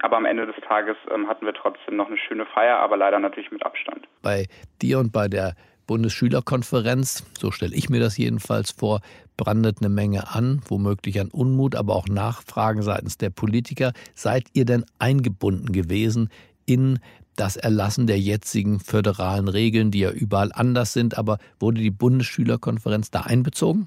Aber 0.00 0.16
am 0.16 0.24
Ende 0.24 0.46
des 0.46 0.56
Tages 0.66 0.96
ähm, 1.14 1.28
hatten 1.28 1.46
wir 1.46 1.54
trotzdem 1.54 1.96
noch 1.96 2.06
eine 2.06 2.18
schöne 2.18 2.46
Feier, 2.46 2.78
aber 2.78 2.96
leider 2.96 3.18
natürlich 3.18 3.50
mit 3.50 3.64
Abstand. 3.64 4.06
Bei 4.22 4.46
dir 4.80 4.98
und 4.98 5.12
bei 5.12 5.28
der 5.28 5.54
Bundesschülerkonferenz, 5.86 7.24
so 7.38 7.50
stelle 7.50 7.74
ich 7.74 7.90
mir 7.90 8.00
das 8.00 8.16
jedenfalls 8.16 8.70
vor, 8.70 9.00
brandet 9.36 9.78
eine 9.80 9.88
Menge 9.88 10.34
an, 10.34 10.62
womöglich 10.68 11.20
an 11.20 11.28
Unmut, 11.28 11.74
aber 11.74 11.94
auch 11.96 12.06
Nachfragen 12.08 12.82
seitens 12.82 13.18
der 13.18 13.30
Politiker. 13.30 13.92
Seid 14.14 14.44
ihr 14.52 14.64
denn 14.64 14.84
eingebunden 14.98 15.72
gewesen 15.72 16.30
in 16.66 16.98
das 17.36 17.56
Erlassen 17.56 18.06
der 18.06 18.18
jetzigen 18.18 18.78
föderalen 18.78 19.48
Regeln, 19.48 19.90
die 19.90 20.00
ja 20.00 20.10
überall 20.10 20.50
anders 20.52 20.92
sind, 20.92 21.18
aber 21.18 21.38
wurde 21.58 21.80
die 21.80 21.90
Bundesschülerkonferenz 21.90 23.10
da 23.10 23.22
einbezogen? 23.22 23.86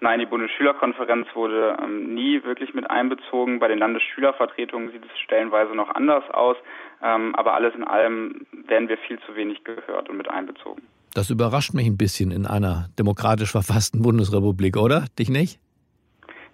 Nein, 0.00 0.20
die 0.20 0.26
Bundesschülerkonferenz 0.26 1.26
wurde 1.34 1.76
ähm, 1.82 2.14
nie 2.14 2.44
wirklich 2.44 2.74
mit 2.74 2.90
einbezogen. 2.90 3.58
Bei 3.58 3.68
den 3.68 3.78
Landesschülervertretungen 3.78 4.90
sieht 4.90 5.04
es 5.04 5.18
stellenweise 5.20 5.74
noch 5.74 5.94
anders 5.94 6.24
aus. 6.30 6.56
Ähm, 7.02 7.34
aber 7.34 7.54
alles 7.54 7.74
in 7.74 7.84
allem 7.84 8.46
werden 8.66 8.88
wir 8.88 8.98
viel 8.98 9.18
zu 9.20 9.34
wenig 9.34 9.64
gehört 9.64 10.08
und 10.08 10.16
mit 10.16 10.28
einbezogen. 10.28 10.82
Das 11.14 11.30
überrascht 11.30 11.72
mich 11.72 11.86
ein 11.86 11.96
bisschen 11.96 12.30
in 12.30 12.46
einer 12.46 12.88
demokratisch 12.98 13.52
verfassten 13.52 14.02
Bundesrepublik, 14.02 14.76
oder? 14.76 15.06
Dich 15.18 15.30
nicht? 15.30 15.58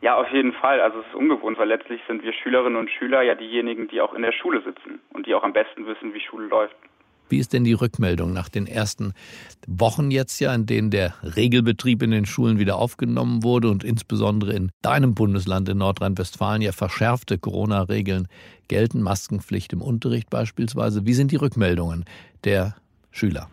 Ja, 0.02 0.16
auf 0.16 0.28
jeden 0.32 0.52
Fall. 0.52 0.80
Also 0.80 1.00
es 1.00 1.06
ist 1.06 1.14
ungewohnt, 1.14 1.58
weil 1.58 1.68
letztlich 1.68 2.00
sind 2.08 2.22
wir 2.22 2.32
Schülerinnen 2.32 2.76
und 2.76 2.90
Schüler 2.90 3.22
ja 3.22 3.34
diejenigen, 3.34 3.88
die 3.88 4.00
auch 4.00 4.14
in 4.14 4.22
der 4.22 4.32
Schule 4.32 4.60
sitzen 4.62 5.00
und 5.12 5.26
die 5.26 5.34
auch 5.34 5.44
am 5.44 5.52
besten 5.52 5.86
wissen, 5.86 6.12
wie 6.12 6.20
Schule 6.20 6.46
läuft. 6.46 6.74
Wie 7.32 7.38
ist 7.38 7.54
denn 7.54 7.64
die 7.64 7.72
Rückmeldung 7.72 8.34
nach 8.34 8.50
den 8.50 8.66
ersten 8.66 9.14
Wochen 9.66 10.10
jetzt 10.10 10.38
ja, 10.38 10.54
in 10.54 10.66
denen 10.66 10.90
der 10.90 11.14
Regelbetrieb 11.22 12.02
in 12.02 12.10
den 12.10 12.26
Schulen 12.26 12.58
wieder 12.58 12.76
aufgenommen 12.76 13.42
wurde 13.42 13.70
und 13.70 13.84
insbesondere 13.84 14.52
in 14.52 14.70
deinem 14.82 15.14
Bundesland 15.14 15.66
in 15.70 15.78
Nordrhein-Westfalen 15.78 16.60
ja 16.60 16.72
verschärfte 16.72 17.38
Corona-Regeln 17.38 18.28
gelten, 18.68 19.00
Maskenpflicht 19.00 19.72
im 19.72 19.80
Unterricht 19.80 20.28
beispielsweise. 20.28 21.06
Wie 21.06 21.14
sind 21.14 21.32
die 21.32 21.36
Rückmeldungen 21.36 22.04
der 22.44 22.76
Schüler? 23.12 23.48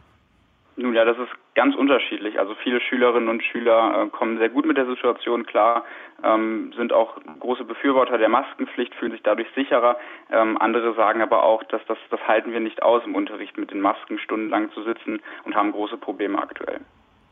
Nun 0.76 0.94
ja, 0.94 1.06
das 1.06 1.15
ist 1.15 1.38
ganz 1.56 1.76
unterschiedlich. 1.76 2.40
Also 2.40 2.56
viele 2.64 2.80
Schülerinnen 2.82 3.30
und 3.30 3.44
Schüler 3.44 4.04
äh, 4.04 4.10
kommen 4.10 4.38
sehr 4.38 4.50
gut 4.50 4.66
mit 4.66 4.78
der 4.78 4.86
Situation 4.86 5.46
klar, 5.46 5.84
ähm, 6.24 6.72
sind 6.78 6.94
auch 6.94 7.18
große 7.40 7.64
Befürworter 7.64 8.18
der 8.18 8.30
Maskenpflicht, 8.30 8.96
fühlen 8.96 9.12
sich 9.12 9.24
dadurch 9.24 9.48
sicherer. 9.56 9.98
Ähm, 10.32 10.58
andere 10.60 10.94
sagen 10.96 11.22
aber 11.22 11.44
auch, 11.44 11.64
dass 11.64 11.82
das, 11.88 11.98
das 12.10 12.20
halten 12.28 12.52
wir 12.52 12.60
nicht 12.60 12.84
aus, 12.84 13.04
im 13.06 13.16
Unterricht 13.16 13.58
mit 13.58 13.72
den 13.72 13.82
Masken 13.82 14.20
stundenlang 14.20 14.72
zu 14.72 14.84
sitzen 14.84 15.20
und 15.46 15.56
haben 15.56 15.72
große 15.72 15.98
Probleme 15.98 16.40
aktuell. 16.40 16.80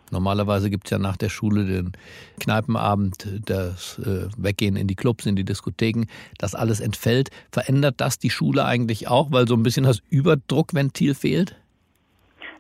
Normalerweise 0.10 0.70
gibt 0.70 0.86
es 0.86 0.92
ja 0.92 1.00
nach 1.00 1.18
der 1.18 1.30
Schule 1.30 1.66
den 1.66 1.92
Kneipenabend, 2.40 3.28
das 3.46 4.00
äh, 4.00 4.30
Weggehen 4.38 4.78
in 4.78 4.88
die 4.88 4.96
Clubs, 4.96 5.26
in 5.26 5.36
die 5.36 5.44
Diskotheken. 5.44 6.06
Das 6.38 6.56
alles 6.56 6.80
entfällt. 6.80 7.30
Verändert 7.52 7.96
das 7.98 8.18
die 8.18 8.30
Schule 8.30 8.64
eigentlich 8.66 9.10
auch, 9.10 9.32
weil 9.32 9.48
so 9.48 9.56
ein 9.56 9.64
bisschen 9.64 9.84
das 9.84 10.02
Überdruckventil 10.10 11.14
fehlt? 11.14 11.58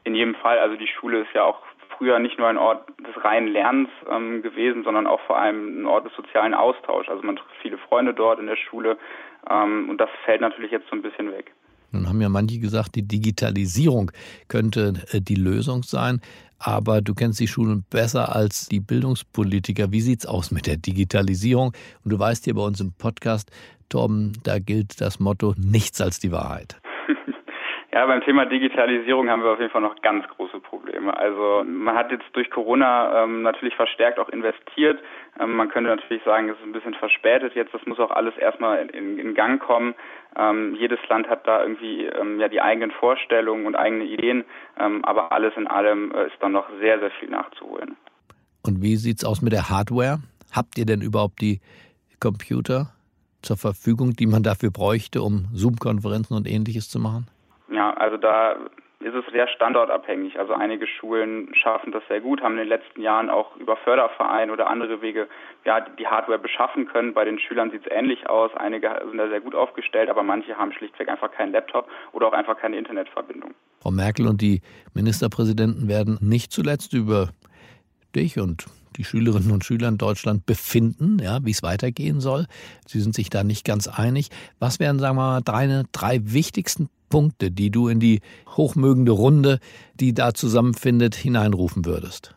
In 0.07 0.15
jedem 0.15 0.35
Fall, 0.35 0.57
also 0.59 0.77
die 0.77 0.87
Schule 0.87 1.23
ist 1.23 1.33
ja 1.35 1.43
auch 1.43 1.59
früher 1.97 2.17
nicht 2.19 2.37
nur 2.37 2.47
ein 2.47 2.57
Ort 2.57 2.87
des 3.05 3.21
reinen 3.25 3.49
Lernens 3.49 3.89
ähm, 4.09 4.41
gewesen, 4.41 4.85
sondern 4.85 5.05
auch 5.05 5.19
vor 5.27 5.37
allem 5.37 5.81
ein 5.81 5.85
Ort 5.85 6.05
des 6.05 6.13
sozialen 6.15 6.53
Austauschs. 6.53 7.09
Also 7.09 7.23
man 7.23 7.35
trifft 7.35 7.51
viele 7.61 7.77
Freunde 7.77 8.13
dort 8.13 8.39
in 8.39 8.45
der 8.45 8.55
Schule 8.55 8.97
ähm, 9.51 9.89
und 9.89 9.97
das 9.97 10.09
fällt 10.23 10.39
natürlich 10.39 10.71
jetzt 10.71 10.87
so 10.89 10.95
ein 10.95 11.01
bisschen 11.01 11.29
weg. 11.33 11.51
Nun 11.91 12.07
haben 12.07 12.21
ja 12.21 12.29
manche 12.29 12.57
gesagt, 12.59 12.95
die 12.95 13.05
Digitalisierung 13.05 14.13
könnte 14.47 14.93
äh, 15.11 15.19
die 15.19 15.35
Lösung 15.35 15.83
sein. 15.83 16.21
Aber 16.57 17.01
du 17.01 17.13
kennst 17.13 17.41
die 17.41 17.47
Schulen 17.49 17.83
besser 17.89 18.33
als 18.33 18.69
die 18.69 18.79
Bildungspolitiker. 18.79 19.91
Wie 19.91 20.01
sieht's 20.01 20.25
aus 20.25 20.51
mit 20.51 20.67
der 20.67 20.77
Digitalisierung? 20.77 21.73
Und 22.05 22.13
du 22.13 22.17
weißt 22.17 22.45
hier 22.45 22.55
bei 22.55 22.63
uns 22.63 22.79
im 22.79 22.93
Podcast, 22.93 23.51
Torben, 23.89 24.31
da 24.43 24.59
gilt 24.59 25.01
das 25.01 25.19
Motto 25.19 25.53
nichts 25.57 25.99
als 25.99 26.19
die 26.19 26.31
Wahrheit. 26.31 26.77
Ja, 27.97 28.05
beim 28.05 28.21
Thema 28.21 28.45
Digitalisierung 28.45 29.27
haben 29.27 29.41
wir 29.41 29.53
auf 29.53 29.59
jeden 29.59 29.71
Fall 29.71 29.81
noch 29.81 29.99
ganz 30.03 30.23
große 30.27 30.59
Probleme. 30.59 31.17
Also 31.17 31.63
man 31.67 31.95
hat 31.95 32.11
jetzt 32.11 32.25
durch 32.33 32.47
Corona 32.51 33.23
ähm, 33.23 33.41
natürlich 33.41 33.73
verstärkt 33.73 34.19
auch 34.19 34.29
investiert. 34.29 34.99
Ähm, 35.39 35.55
man 35.55 35.67
könnte 35.69 35.89
natürlich 35.89 36.23
sagen, 36.23 36.47
es 36.47 36.57
ist 36.57 36.63
ein 36.63 36.73
bisschen 36.73 36.93
verspätet 36.93 37.55
jetzt. 37.55 37.73
Das 37.73 37.83
muss 37.87 37.97
auch 37.97 38.11
alles 38.11 38.37
erstmal 38.37 38.87
in, 38.87 39.17
in 39.17 39.33
Gang 39.33 39.59
kommen. 39.59 39.95
Ähm, 40.37 40.75
jedes 40.75 40.99
Land 41.09 41.27
hat 41.27 41.47
da 41.47 41.63
irgendwie 41.63 42.05
ähm, 42.05 42.39
ja 42.39 42.49
die 42.49 42.61
eigenen 42.61 42.91
Vorstellungen 42.91 43.65
und 43.65 43.75
eigene 43.75 44.03
Ideen. 44.03 44.45
Ähm, 44.79 45.03
aber 45.03 45.31
alles 45.31 45.53
in 45.57 45.65
allem 45.65 46.11
äh, 46.11 46.27
ist 46.27 46.37
dann 46.39 46.51
noch 46.51 46.69
sehr, 46.79 46.99
sehr 46.99 47.09
viel 47.19 47.31
nachzuholen. 47.31 47.97
Und 48.61 48.83
wie 48.83 48.95
sieht's 48.97 49.25
aus 49.25 49.41
mit 49.41 49.53
der 49.53 49.71
Hardware? 49.71 50.19
Habt 50.51 50.77
ihr 50.77 50.85
denn 50.85 51.01
überhaupt 51.01 51.41
die 51.41 51.61
Computer 52.19 52.93
zur 53.41 53.57
Verfügung, 53.57 54.13
die 54.13 54.27
man 54.27 54.43
dafür 54.43 54.69
bräuchte, 54.69 55.23
um 55.23 55.47
Zoom-Konferenzen 55.51 56.35
und 56.35 56.47
ähnliches 56.47 56.89
zu 56.89 56.99
machen? 56.99 57.25
Ja, 57.69 57.93
also 57.93 58.17
da 58.17 58.57
ist 58.99 59.13
es 59.13 59.25
sehr 59.31 59.47
standortabhängig. 59.47 60.39
Also 60.39 60.53
einige 60.53 60.87
Schulen 60.87 61.53
schaffen 61.53 61.91
das 61.91 62.01
sehr 62.07 62.19
gut, 62.19 62.41
haben 62.41 62.53
in 62.53 62.59
den 62.59 62.69
letzten 62.69 63.01
Jahren 63.01 63.29
auch 63.29 63.55
über 63.57 63.77
Fördervereine 63.77 64.51
oder 64.51 64.67
andere 64.67 65.01
Wege 65.01 65.27
ja, 65.65 65.81
die 65.81 66.07
Hardware 66.07 66.39
beschaffen 66.39 66.87
können. 66.87 67.13
Bei 67.13 67.23
den 67.23 67.39
Schülern 67.39 67.69
sieht 67.69 67.85
es 67.85 67.91
ähnlich 67.91 68.27
aus. 68.27 68.51
Einige 68.55 68.99
sind 69.07 69.17
da 69.17 69.27
sehr 69.27 69.41
gut 69.41 69.53
aufgestellt, 69.53 70.09
aber 70.09 70.23
manche 70.23 70.57
haben 70.57 70.71
schlichtweg 70.71 71.09
einfach 71.09 71.31
keinen 71.31 71.51
Laptop 71.51 71.87
oder 72.11 72.27
auch 72.27 72.33
einfach 72.33 72.57
keine 72.57 72.77
Internetverbindung. 72.77 73.53
Frau 73.81 73.91
Merkel 73.91 74.27
und 74.27 74.41
die 74.41 74.61
Ministerpräsidenten 74.95 75.87
werden 75.87 76.17
nicht 76.21 76.51
zuletzt 76.51 76.93
über 76.93 77.29
dich 78.15 78.39
und 78.39 78.65
die 78.97 79.03
Schülerinnen 79.03 79.51
und 79.51 79.63
Schüler 79.63 79.89
in 79.89 79.99
Deutschland 79.99 80.47
befinden, 80.47 81.19
ja, 81.21 81.37
wie 81.43 81.51
es 81.51 81.61
weitergehen 81.61 82.19
soll. 82.19 82.47
Sie 82.87 82.99
sind 82.99 83.13
sich 83.13 83.29
da 83.29 83.43
nicht 83.43 83.63
ganz 83.63 83.87
einig. 83.87 84.29
Was 84.57 84.79
wären, 84.79 84.97
sagen 84.97 85.17
wir 85.17 85.21
mal, 85.21 85.41
drei, 85.45 85.83
drei 85.91 86.19
wichtigsten 86.23 86.89
Punkte, 87.09 87.51
die 87.51 87.71
du 87.71 87.87
in 87.87 87.99
die 87.99 88.21
hochmögende 88.55 89.11
Runde, 89.11 89.59
die 89.99 90.13
da 90.13 90.33
zusammenfindet, 90.33 91.15
hineinrufen 91.15 91.85
würdest? 91.85 92.35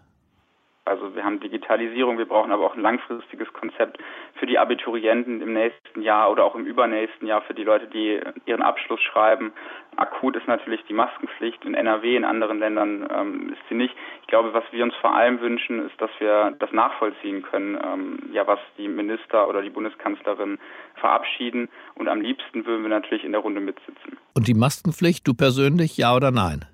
Also 0.85 1.15
wir 1.15 1.25
haben 1.25 1.41
Digitalisierung, 1.41 2.19
wir 2.19 2.27
brauchen 2.27 2.51
aber 2.51 2.67
auch 2.67 2.75
ein 2.75 2.81
langfristiges 2.81 3.53
Konzept 3.53 3.99
für 4.41 4.47
die 4.47 4.59
Abiturienten 4.59 5.43
im 5.43 5.53
nächsten 5.53 6.03
Jahr 6.03 6.33
oder 6.33 6.45
auch 6.45 6.55
im 6.55 6.65
übernächsten 6.65 7.29
Jahr 7.29 7.43
für 7.43 7.55
die 7.55 7.63
Leute, 7.63 7.87
die 7.87 8.19
ihren 8.47 8.63
Abschluss 8.63 9.01
schreiben. 9.01 9.53
Akut 9.97 10.35
ist 10.35 10.49
natürlich 10.49 10.81
die 10.89 10.95
Maskenpflicht 10.95 11.63
in 11.65 11.75
NRW, 11.75 12.17
in 12.17 12.25
anderen 12.25 12.59
Ländern 12.59 13.07
ähm, 13.15 13.53
ist 13.53 13.61
sie 13.69 13.75
nicht. 13.75 13.95
Ich 14.23 14.29
glaube, 14.29 14.55
was 14.55 14.65
wir 14.73 14.83
uns 14.83 14.95
vor 15.01 15.15
allem 15.15 15.41
wünschen, 15.41 15.87
ist, 15.87 16.01
dass 16.01 16.11
wir 16.19 16.57
das 16.59 16.73
nachvollziehen 16.73 17.43
können, 17.43 17.79
ähm, 17.85 18.19
ja, 18.33 18.47
was 18.47 18.59
die 18.79 18.89
Minister 18.89 19.47
oder 19.47 19.61
die 19.61 19.71
Bundeskanzlerin 19.71 20.59
verabschieden. 20.95 21.69
Und 21.95 22.09
am 22.09 22.23
liebsten 22.23 22.65
würden 22.65 22.83
wir 22.83 22.89
natürlich 22.89 23.25
in 23.25 23.33
der 23.33 23.43
Runde 23.43 23.61
mitsitzen. 23.61 24.17
Und 24.35 24.49
die 24.49 24.55
Maskenpflicht, 24.55 25.29
du 25.29 25.35
persönlich, 25.35 25.99
ja 25.99 26.17
oder 26.17 26.31
nein? 26.31 26.65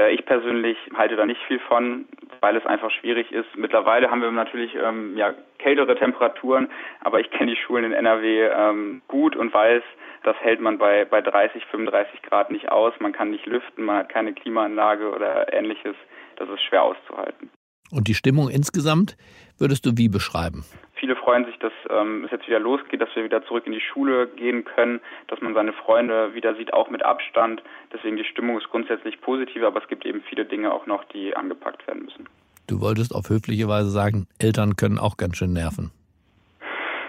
Äh, 0.00 0.14
ich 0.14 0.24
persönlich 0.24 0.76
halte 0.96 1.16
da 1.16 1.26
nicht 1.26 1.40
viel 1.46 1.58
von, 1.60 2.06
weil 2.40 2.56
es 2.56 2.66
einfach 2.66 2.90
schwierig 2.90 3.32
ist. 3.32 3.48
Mittlerweile 3.56 4.10
haben 4.10 4.22
wir 4.22 4.30
natürlich 4.30 4.74
ähm, 4.74 5.16
ja, 5.16 5.34
kältere 5.58 5.96
Temperaturen, 5.96 6.70
aber 7.00 7.20
ich 7.20 7.30
kenne 7.30 7.52
die 7.52 7.60
Schulen 7.60 7.84
in 7.84 7.92
NRW 7.92 8.46
ähm, 8.46 9.02
gut 9.08 9.36
und 9.36 9.52
weiß, 9.52 9.82
das 10.22 10.36
hält 10.40 10.60
man 10.60 10.78
bei, 10.78 11.04
bei 11.04 11.20
30, 11.20 11.64
35 11.66 12.22
Grad 12.22 12.50
nicht 12.50 12.70
aus. 12.70 12.92
Man 13.00 13.12
kann 13.12 13.30
nicht 13.30 13.46
lüften, 13.46 13.84
man 13.84 13.98
hat 13.98 14.08
keine 14.08 14.32
Klimaanlage 14.32 15.10
oder 15.10 15.52
ähnliches. 15.52 15.96
Das 16.36 16.48
ist 16.48 16.62
schwer 16.62 16.82
auszuhalten. 16.82 17.50
Und 17.90 18.08
die 18.08 18.14
Stimmung 18.14 18.48
insgesamt 18.48 19.16
würdest 19.60 19.86
du 19.86 19.92
wie 19.96 20.08
beschreiben? 20.08 20.64
Viele 20.94 21.16
freuen 21.16 21.46
sich, 21.46 21.58
dass 21.58 21.72
ähm, 21.88 22.24
es 22.24 22.30
jetzt 22.30 22.46
wieder 22.46 22.60
losgeht, 22.60 23.00
dass 23.00 23.08
wir 23.14 23.24
wieder 23.24 23.42
zurück 23.46 23.66
in 23.66 23.72
die 23.72 23.80
Schule 23.80 24.26
gehen 24.26 24.64
können, 24.64 25.00
dass 25.28 25.40
man 25.40 25.54
seine 25.54 25.72
Freunde 25.72 26.34
wieder 26.34 26.54
sieht, 26.56 26.74
auch 26.74 26.90
mit 26.90 27.02
Abstand. 27.02 27.62
Deswegen 27.92 28.16
die 28.16 28.24
Stimmung 28.24 28.58
ist 28.58 28.68
grundsätzlich 28.68 29.20
positiv, 29.20 29.62
aber 29.62 29.82
es 29.82 29.88
gibt 29.88 30.04
eben 30.04 30.22
viele 30.28 30.44
Dinge 30.44 30.72
auch 30.72 30.86
noch, 30.86 31.04
die 31.04 31.34
angepackt 31.34 31.86
werden 31.86 32.04
müssen. 32.04 32.28
Du 32.66 32.80
wolltest 32.80 33.14
auf 33.14 33.30
höfliche 33.30 33.66
Weise 33.66 33.90
sagen, 33.90 34.26
Eltern 34.38 34.76
können 34.76 34.98
auch 34.98 35.16
ganz 35.16 35.38
schön 35.38 35.52
nerven. 35.52 35.90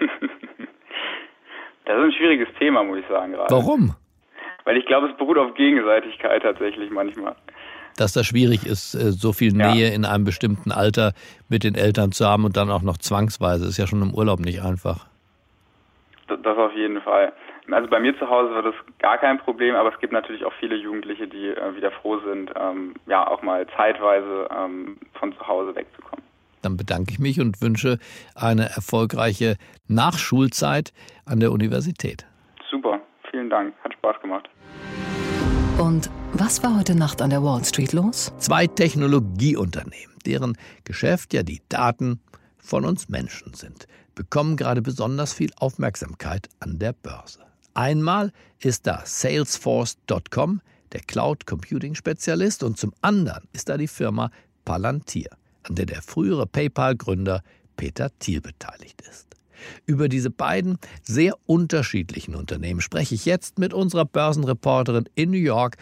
das 1.84 1.98
ist 1.98 2.04
ein 2.04 2.12
schwieriges 2.12 2.48
Thema, 2.58 2.82
muss 2.82 2.98
ich 2.98 3.06
sagen 3.08 3.32
gerade. 3.32 3.54
Warum? 3.54 3.94
Weil 4.64 4.76
ich 4.76 4.86
glaube, 4.86 5.08
es 5.08 5.16
beruht 5.16 5.38
auf 5.38 5.54
Gegenseitigkeit 5.54 6.42
tatsächlich 6.42 6.90
manchmal 6.90 7.36
dass 7.96 8.12
das 8.12 8.26
schwierig 8.26 8.66
ist, 8.66 8.94
äh, 8.94 9.12
so 9.12 9.32
viel 9.32 9.52
Nähe 9.52 9.88
ja. 9.88 9.94
in 9.94 10.04
einem 10.04 10.24
bestimmten 10.24 10.72
Alter 10.72 11.12
mit 11.48 11.64
den 11.64 11.74
Eltern 11.74 12.12
zu 12.12 12.26
haben 12.26 12.44
und 12.44 12.56
dann 12.56 12.70
auch 12.70 12.82
noch 12.82 12.98
zwangsweise. 12.98 13.66
Ist 13.66 13.78
ja 13.78 13.86
schon 13.86 14.02
im 14.02 14.14
Urlaub 14.14 14.40
nicht 14.40 14.62
einfach. 14.62 15.06
Das 16.26 16.56
auf 16.56 16.74
jeden 16.74 17.00
Fall. 17.02 17.32
Also 17.70 17.88
bei 17.88 18.00
mir 18.00 18.18
zu 18.18 18.28
Hause 18.28 18.54
war 18.54 18.62
das 18.62 18.74
gar 18.98 19.18
kein 19.18 19.38
Problem, 19.38 19.76
aber 19.76 19.92
es 19.92 20.00
gibt 20.00 20.12
natürlich 20.12 20.44
auch 20.44 20.52
viele 20.58 20.76
Jugendliche, 20.76 21.28
die 21.28 21.48
äh, 21.48 21.76
wieder 21.76 21.90
froh 21.90 22.18
sind, 22.18 22.50
ähm, 22.56 22.94
ja 23.06 23.26
auch 23.26 23.42
mal 23.42 23.66
zeitweise 23.76 24.48
ähm, 24.50 24.98
von 25.14 25.32
zu 25.32 25.46
Hause 25.46 25.74
wegzukommen. 25.74 26.24
Dann 26.62 26.76
bedanke 26.76 27.12
ich 27.12 27.18
mich 27.18 27.40
und 27.40 27.60
wünsche 27.60 27.98
eine 28.34 28.64
erfolgreiche 28.64 29.56
Nachschulzeit 29.88 30.92
an 31.24 31.40
der 31.40 31.52
Universität. 31.52 32.26
Super, 32.70 33.00
vielen 33.30 33.50
Dank, 33.50 33.74
hat 33.84 33.92
Spaß 33.94 34.20
gemacht. 34.20 34.48
Und 35.78 36.10
was 36.34 36.62
war 36.62 36.78
heute 36.78 36.94
Nacht 36.94 37.22
an 37.22 37.30
der 37.30 37.42
Wall 37.42 37.64
Street 37.64 37.92
los? 37.92 38.32
Zwei 38.38 38.66
Technologieunternehmen, 38.66 40.16
deren 40.26 40.56
Geschäft 40.84 41.32
ja 41.32 41.42
die 41.42 41.62
Daten 41.68 42.20
von 42.58 42.84
uns 42.84 43.08
Menschen 43.08 43.54
sind, 43.54 43.86
bekommen 44.14 44.56
gerade 44.56 44.82
besonders 44.82 45.32
viel 45.32 45.50
Aufmerksamkeit 45.56 46.48
an 46.60 46.78
der 46.78 46.92
Börse. 46.92 47.40
Einmal 47.74 48.32
ist 48.60 48.86
da 48.86 49.02
Salesforce.com, 49.04 50.60
der 50.92 51.00
Cloud 51.00 51.46
Computing 51.46 51.94
Spezialist 51.94 52.62
und 52.62 52.78
zum 52.78 52.92
anderen 53.00 53.48
ist 53.52 53.68
da 53.68 53.78
die 53.78 53.88
Firma 53.88 54.30
Palantir, 54.64 55.30
an 55.62 55.74
der 55.74 55.86
der 55.86 56.02
frühere 56.02 56.46
PayPal-Gründer 56.46 57.42
Peter 57.76 58.10
Thiel 58.18 58.42
beteiligt 58.42 59.02
ist. 59.10 59.31
Über 59.86 60.08
diese 60.08 60.30
beiden 60.30 60.78
sehr 61.02 61.36
unterschiedlichen 61.46 62.34
Unternehmen 62.34 62.80
spreche 62.80 63.14
ich 63.14 63.24
jetzt 63.24 63.58
mit 63.58 63.74
unserer 63.74 64.04
Börsenreporterin 64.04 65.08
in 65.14 65.30
New 65.30 65.38
York. 65.38 65.76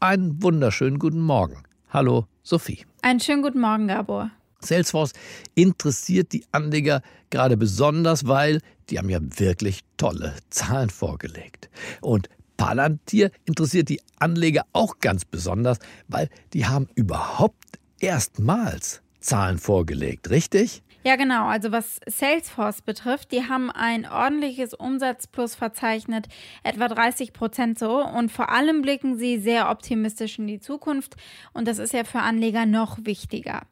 Einen 0.00 0.42
wunderschönen 0.42 0.98
guten 0.98 1.20
Morgen. 1.20 1.62
Hallo, 1.90 2.26
Sophie. 2.42 2.84
Einen 3.02 3.20
schönen 3.20 3.42
guten 3.42 3.60
Morgen, 3.60 3.88
Gabor. 3.88 4.30
Salesforce 4.60 5.12
interessiert 5.54 6.32
die 6.32 6.44
Anleger 6.52 7.02
gerade 7.30 7.56
besonders, 7.56 8.26
weil 8.26 8.60
die 8.90 8.98
haben 8.98 9.08
ja 9.08 9.18
wirklich 9.20 9.80
tolle 9.96 10.34
Zahlen 10.50 10.90
vorgelegt. 10.90 11.68
Und 12.00 12.28
Palantir 12.56 13.30
interessiert 13.44 13.88
die 13.88 14.00
Anleger 14.18 14.66
auch 14.72 14.98
ganz 15.00 15.24
besonders, 15.24 15.78
weil 16.08 16.28
die 16.52 16.66
haben 16.66 16.88
überhaupt 16.94 17.78
erstmals 17.98 19.02
Zahlen 19.20 19.58
vorgelegt, 19.58 20.30
richtig? 20.30 20.82
Ja, 21.04 21.16
genau. 21.16 21.46
Also 21.46 21.72
was 21.72 22.00
Salesforce 22.06 22.82
betrifft, 22.82 23.32
die 23.32 23.48
haben 23.48 23.70
ein 23.70 24.06
ordentliches 24.06 24.72
Umsatzplus 24.72 25.54
verzeichnet, 25.56 26.28
etwa 26.62 26.88
30 26.88 27.32
Prozent 27.32 27.78
so. 27.78 28.04
Und 28.04 28.30
vor 28.30 28.50
allem 28.50 28.82
blicken 28.82 29.16
sie 29.16 29.38
sehr 29.38 29.70
optimistisch 29.70 30.38
in 30.38 30.46
die 30.46 30.60
Zukunft. 30.60 31.16
Und 31.52 31.66
das 31.66 31.78
ist 31.78 31.92
ja 31.92 32.04
für 32.04 32.20
Anleger 32.20 32.66
noch 32.66 32.98
wichtiger. 33.02 33.62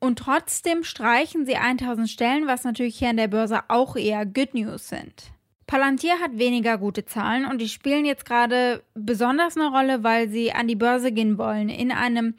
Und 0.00 0.18
trotzdem 0.18 0.84
streichen 0.84 1.46
sie 1.46 1.56
1000 1.56 2.10
Stellen, 2.10 2.46
was 2.46 2.64
natürlich 2.64 2.98
hier 2.98 3.10
an 3.10 3.16
der 3.16 3.28
Börse 3.28 3.60
auch 3.68 3.96
eher 3.96 4.26
Good 4.26 4.54
News 4.54 4.88
sind. 4.88 5.34
Palantir 5.66 6.20
hat 6.20 6.36
weniger 6.36 6.76
gute 6.76 7.06
Zahlen 7.06 7.46
und 7.46 7.58
die 7.58 7.68
spielen 7.68 8.04
jetzt 8.04 8.26
gerade 8.26 8.82
besonders 8.94 9.56
eine 9.56 9.70
Rolle, 9.70 10.04
weil 10.04 10.28
sie 10.28 10.52
an 10.52 10.68
die 10.68 10.76
Börse 10.76 11.10
gehen 11.10 11.38
wollen 11.38 11.70
in 11.70 11.90
einem 11.90 12.34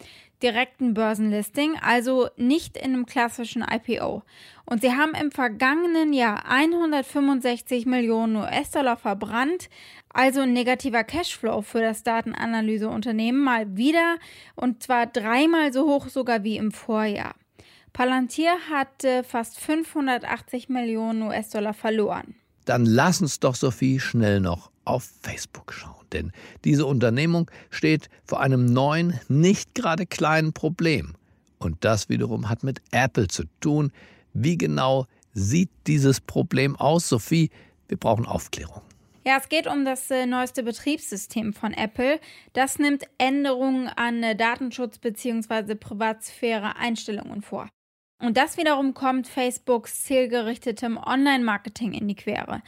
direkten 0.45 0.93
Börsenlisting, 0.93 1.75
also 1.81 2.29
nicht 2.37 2.77
in 2.77 2.93
einem 2.93 3.07
klassischen 3.07 3.63
IPO. 3.63 4.21
Und 4.65 4.81
sie 4.81 4.91
haben 4.91 5.15
im 5.19 5.31
vergangenen 5.31 6.13
Jahr 6.13 6.45
165 6.47 7.87
Millionen 7.87 8.35
US-Dollar 8.35 8.95
verbrannt, 8.95 9.69
also 10.09 10.41
ein 10.41 10.53
negativer 10.53 11.03
Cashflow 11.03 11.61
für 11.63 11.81
das 11.81 12.03
Datenanalyseunternehmen 12.03 13.43
mal 13.43 13.75
wieder 13.75 14.17
und 14.55 14.83
zwar 14.83 15.07
dreimal 15.07 15.73
so 15.73 15.87
hoch 15.87 16.09
sogar 16.09 16.43
wie 16.43 16.57
im 16.57 16.71
Vorjahr. 16.71 17.33
Palantir 17.91 18.51
hatte 18.69 19.23
fast 19.23 19.59
580 19.59 20.69
Millionen 20.69 21.23
US-Dollar 21.23 21.73
verloren. 21.73 22.35
Dann 22.65 22.85
lass 22.85 23.21
uns 23.21 23.39
doch, 23.39 23.55
Sophie, 23.55 23.99
schnell 23.99 24.41
noch 24.41 24.69
auf 24.83 25.09
Facebook 25.21 25.73
schauen. 25.73 26.04
Denn 26.15 26.31
diese 26.63 26.85
Unternehmung 26.85 27.51
steht 27.69 28.09
vor 28.23 28.39
einem 28.39 28.65
neuen, 28.65 29.19
nicht 29.27 29.75
gerade 29.75 30.05
kleinen 30.05 30.53
Problem. 30.53 31.13
Und 31.59 31.83
das 31.83 32.09
wiederum 32.09 32.49
hat 32.49 32.63
mit 32.63 32.81
Apple 32.91 33.27
zu 33.27 33.43
tun. 33.59 33.91
Wie 34.33 34.57
genau 34.57 35.07
sieht 35.33 35.69
dieses 35.87 36.21
Problem 36.21 36.75
aus, 36.77 37.09
Sophie? 37.09 37.49
Wir 37.87 37.97
brauchen 37.97 38.25
Aufklärung. 38.25 38.81
Ja, 39.27 39.37
es 39.37 39.49
geht 39.49 39.67
um 39.67 39.85
das 39.85 40.09
äh, 40.11 40.25
neueste 40.25 40.63
Betriebssystem 40.63 41.53
von 41.53 41.73
Apple. 41.73 42.19
Das 42.53 42.77
nimmt 42.77 43.05
Änderungen 43.17 43.87
an 43.87 44.21
äh, 44.23 44.35
Datenschutz 44.35 44.99
bzw. 44.99 45.75
Privatsphäre-Einstellungen 45.75 47.41
vor. 47.41 47.67
Und 48.21 48.37
das 48.37 48.57
wiederum 48.57 48.93
kommt 48.93 49.27
Facebooks 49.27 50.03
zielgerichtetem 50.03 50.97
Online-Marketing 50.97 51.93
in 51.93 52.07
die 52.07 52.15
Quere. 52.15 52.61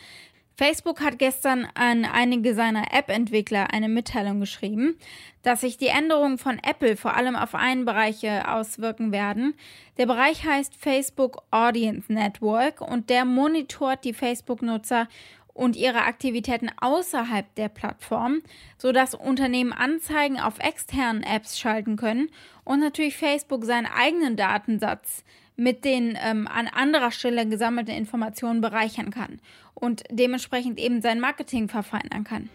Facebook 0.58 1.02
hat 1.02 1.20
gestern 1.20 1.67
an 1.76 2.04
einige 2.04 2.56
seiner 2.56 2.91
App-Entwickler 2.91 3.72
eine 3.72 3.88
Mitteilung 3.88 4.39
geschrieben, 4.39 4.98
dass 5.43 5.62
sich 5.62 5.78
die 5.78 5.89
Änderungen 5.89 6.39
von 6.39 6.58
Apple 6.58 6.98
vor 6.98 7.15
allem 7.15 7.36
auf 7.36 7.54
einen 7.54 7.86
Bereich 7.86 8.28
auswirken 8.28 9.12
werden. 9.12 9.54
Der 10.00 10.08
Bereich 10.08 10.46
heißt 10.46 10.76
Facebook 10.76 11.43
Audience 11.52 12.12
Network 12.12 12.82
und 12.82 13.12
der 13.12 13.24
monitort 13.24 14.04
die 14.04 14.15
Facebook-Nutzer 14.15 15.08
und 15.54 15.76
ihre 15.76 16.06
Aktivitäten 16.06 16.72
außerhalb 16.82 17.54
der 17.54 17.70
Plattform, 17.70 18.41
sodass 18.80 19.13
Unternehmen 19.13 19.74
Anzeigen 19.74 20.39
auf 20.39 20.58
externen 20.58 21.22
Apps 21.22 21.60
schalten 21.60 21.98
können 21.98 22.30
und 22.63 22.80
natürlich 22.80 23.15
Facebook 23.15 23.63
seinen 23.63 23.86
eigenen 23.86 24.36
Datensatz 24.36 25.24
mit 25.56 25.86
den 25.86 26.17
ähm, 26.22 26.48
an 26.48 26.67
anderer 26.67 27.10
Stelle 27.10 27.48
gesammelten 27.48 27.96
Informationen 27.96 28.62
bereichern 28.62 29.10
kann 29.10 29.39
und 29.79 30.03
dementsprechend 30.11 30.79
eben 30.79 31.01
sein 31.01 31.19
Marketing 31.19 31.69
verfeinern 31.69 32.23
kann. 32.23 32.49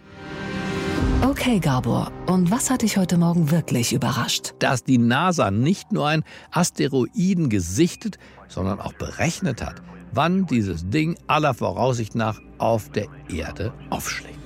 Okay, 1.24 1.60
Gabor, 1.60 2.10
und 2.26 2.50
was 2.50 2.68
hat 2.68 2.82
dich 2.82 2.96
heute 2.96 3.16
Morgen 3.16 3.52
wirklich 3.52 3.92
überrascht? 3.92 4.54
Dass 4.58 4.82
die 4.82 4.98
NASA 4.98 5.52
nicht 5.52 5.92
nur 5.92 6.08
einen 6.08 6.24
Asteroiden 6.50 7.48
gesichtet, 7.48 8.18
sondern 8.48 8.80
auch 8.80 8.92
berechnet 8.94 9.64
hat, 9.64 9.80
wann 10.12 10.46
dieses 10.46 10.88
Ding 10.90 11.16
aller 11.28 11.54
Voraussicht 11.54 12.16
nach 12.16 12.40
auf 12.58 12.88
der 12.90 13.06
Erde 13.32 13.72
aufschlägt. 13.90 14.36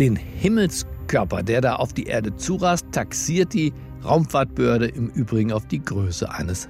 Den 0.00 0.16
Himmelskörper, 0.16 1.44
der 1.44 1.60
da 1.60 1.76
auf 1.76 1.92
die 1.92 2.06
Erde 2.06 2.34
zurast, 2.36 2.86
taxiert 2.90 3.52
die 3.52 3.72
Raumfahrtbehörde 4.04 4.88
im 4.88 5.08
Übrigen 5.10 5.52
auf 5.52 5.66
die 5.66 5.80
Größe 5.80 6.28
eines 6.28 6.68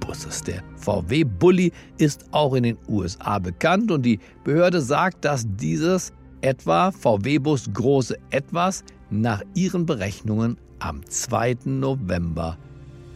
VW-Busses. 0.00 0.42
Der 0.42 0.62
VW-Bully 0.76 1.72
ist 1.98 2.24
auch 2.32 2.54
in 2.54 2.64
den 2.64 2.78
USA 2.88 3.38
bekannt 3.38 3.90
und 3.90 4.02
die 4.02 4.18
Behörde 4.44 4.80
sagt, 4.80 5.24
dass 5.24 5.44
dieses 5.46 6.12
etwa 6.40 6.90
VW-Bus 6.90 7.70
große 7.72 8.16
Etwas 8.30 8.84
nach 9.10 9.42
ihren 9.54 9.86
Berechnungen 9.86 10.56
am 10.78 11.04
2. 11.06 11.58
November 11.64 12.56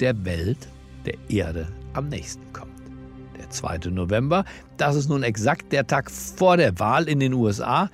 der 0.01 0.25
Welt, 0.25 0.69
der 1.07 1.15
Erde, 1.29 1.69
am 1.95 2.09
nächsten 2.09 2.53
kommt. 2.53 2.73
Der 3.39 3.49
2. 3.51 3.91
November, 3.91 4.45
das 4.77 4.97
ist 4.97 5.09
nun 5.09 5.23
exakt 5.23 5.73
der 5.73 5.87
Tag 5.87 6.11
vor 6.11 6.57
der 6.57 6.79
Wahl 6.79 7.09
in 7.09 7.21
den 7.21 7.33
USA. 7.33 7.89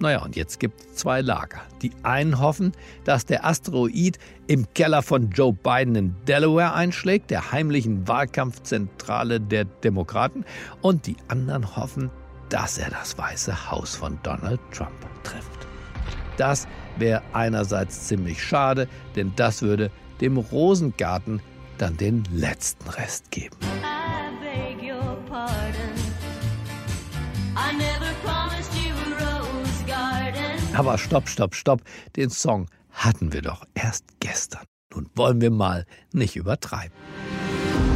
Naja, 0.00 0.22
und 0.22 0.36
jetzt 0.36 0.60
gibt 0.60 0.80
es 0.80 0.94
zwei 0.94 1.22
Lager. 1.22 1.60
Die 1.82 1.90
einen 2.04 2.38
hoffen, 2.38 2.72
dass 3.04 3.26
der 3.26 3.44
Asteroid 3.44 4.18
im 4.46 4.72
Keller 4.72 5.02
von 5.02 5.30
Joe 5.30 5.52
Biden 5.52 5.96
in 5.96 6.14
Delaware 6.26 6.74
einschlägt, 6.74 7.30
der 7.30 7.50
heimlichen 7.50 8.06
Wahlkampfzentrale 8.06 9.40
der 9.40 9.64
Demokraten. 9.64 10.44
Und 10.82 11.06
die 11.06 11.16
anderen 11.26 11.76
hoffen, 11.76 12.10
dass 12.48 12.78
er 12.78 12.90
das 12.90 13.18
Weiße 13.18 13.70
Haus 13.70 13.96
von 13.96 14.18
Donald 14.22 14.60
Trump 14.72 14.92
trifft. 15.24 15.66
Das 16.36 16.68
wäre 16.96 17.22
einerseits 17.32 18.06
ziemlich 18.06 18.42
schade, 18.42 18.88
denn 19.16 19.32
das 19.34 19.62
würde 19.62 19.90
dem 20.20 20.36
Rosengarten 20.36 21.40
dann 21.78 21.96
den 21.96 22.24
letzten 22.32 22.88
Rest 22.88 23.30
geben. 23.30 23.56
Aber 30.74 30.98
stopp, 30.98 31.28
stopp, 31.28 31.54
stopp. 31.54 31.82
Den 32.16 32.30
Song 32.30 32.68
hatten 32.90 33.32
wir 33.32 33.42
doch 33.42 33.64
erst 33.74 34.04
gestern. 34.20 34.64
Nun 34.94 35.08
wollen 35.14 35.40
wir 35.40 35.50
mal 35.50 35.84
nicht 36.12 36.36
übertreiben. 36.36 36.96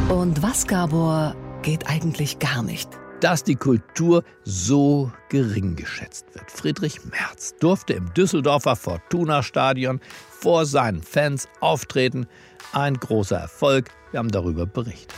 Und 0.09 0.41
was, 0.43 0.67
Gabor, 0.67 1.35
geht 1.61 1.87
eigentlich 1.87 2.39
gar 2.39 2.61
nicht? 2.61 2.89
Dass 3.21 3.43
die 3.43 3.55
Kultur 3.55 4.23
so 4.43 5.11
gering 5.29 5.75
geschätzt 5.75 6.25
wird. 6.33 6.51
Friedrich 6.51 7.05
Merz 7.05 7.55
durfte 7.59 7.93
im 7.93 8.13
Düsseldorfer 8.13 8.75
Fortuna-Stadion 8.75 10.01
vor 10.29 10.65
seinen 10.65 11.01
Fans 11.01 11.47
auftreten. 11.61 12.27
Ein 12.73 12.95
großer 12.95 13.37
Erfolg, 13.37 13.91
wir 14.11 14.19
haben 14.19 14.31
darüber 14.31 14.65
berichtet. 14.65 15.13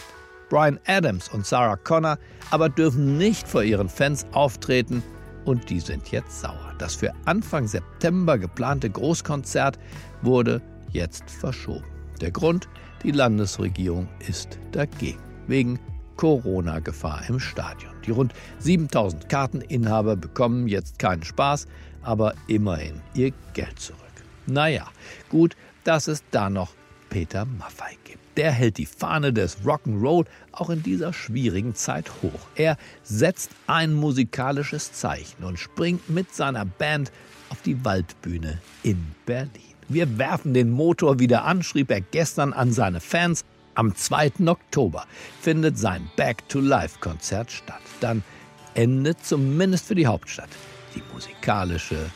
Brian 0.49 0.79
Adams 0.85 1.29
und 1.29 1.45
Sarah 1.45 1.77
Connor 1.77 2.19
aber 2.51 2.69
dürfen 2.69 3.17
nicht 3.17 3.47
vor 3.47 3.63
ihren 3.63 3.89
Fans 3.89 4.25
auftreten 4.31 5.01
und 5.45 5.69
die 5.69 5.79
sind 5.79 6.11
jetzt 6.11 6.41
sauer. 6.41 6.73
Das 6.77 6.95
für 6.95 7.13
Anfang 7.25 7.67
September 7.67 8.37
geplante 8.37 8.89
Großkonzert 8.89 9.79
wurde 10.21 10.61
jetzt 10.91 11.29
verschoben. 11.29 11.85
Der 12.21 12.31
Grund, 12.31 12.67
die 13.03 13.11
Landesregierung 13.11 14.07
ist 14.27 14.59
dagegen, 14.71 15.19
wegen 15.47 15.79
Corona-Gefahr 16.17 17.23
im 17.29 17.39
Stadion. 17.39 17.93
Die 18.05 18.11
rund 18.11 18.33
7000 18.59 19.29
Karteninhaber 19.29 20.15
bekommen 20.15 20.67
jetzt 20.67 20.99
keinen 20.99 21.23
Spaß, 21.23 21.67
aber 22.01 22.33
immerhin 22.47 23.01
ihr 23.13 23.31
Geld 23.53 23.79
zurück. 23.79 23.99
Naja, 24.47 24.87
gut, 25.29 25.55
dass 25.83 26.07
es 26.07 26.23
da 26.31 26.49
noch 26.49 26.73
Peter 27.15 27.45
Maffei 27.45 27.97
gibt. 28.03 28.19
Der 28.35 28.51
hält 28.51 28.77
die 28.77 28.85
Fahne 28.85 29.31
des 29.31 29.59
Rock'n'Roll 29.63 30.25
auch 30.51 30.69
in 30.69 30.83
dieser 30.83 31.13
schwierigen 31.13 31.73
Zeit 31.73 32.11
hoch. 32.21 32.41
Er 32.55 32.75
setzt 33.03 33.51
ein 33.67 33.93
musikalisches 33.93 34.91
Zeichen 34.91 35.45
und 35.45 35.57
springt 35.57 36.09
mit 36.09 36.35
seiner 36.35 36.65
Band 36.65 37.13
auf 37.47 37.61
die 37.61 37.85
Waldbühne 37.85 38.59
in 38.83 39.15
Berlin. 39.25 39.49
Wir 39.87 40.17
werfen 40.17 40.53
den 40.53 40.71
Motor 40.71 41.17
wieder 41.17 41.45
an, 41.45 41.63
schrieb 41.63 41.89
er 41.89 42.01
gestern 42.01 42.51
an 42.51 42.73
seine 42.73 42.99
Fans. 42.99 43.45
Am 43.75 43.95
2. 43.95 44.33
Oktober 44.47 45.05
findet 45.39 45.77
sein 45.77 46.09
Back-to-Life-Konzert 46.17 47.49
statt. 47.49 47.79
Dann 48.01 48.25
endet 48.73 49.25
zumindest 49.25 49.85
für 49.85 49.95
die 49.95 50.07
Hauptstadt 50.07 50.49
die 50.93 51.03
musikalische 51.13 52.11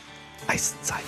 Eiszeit. 0.46 1.00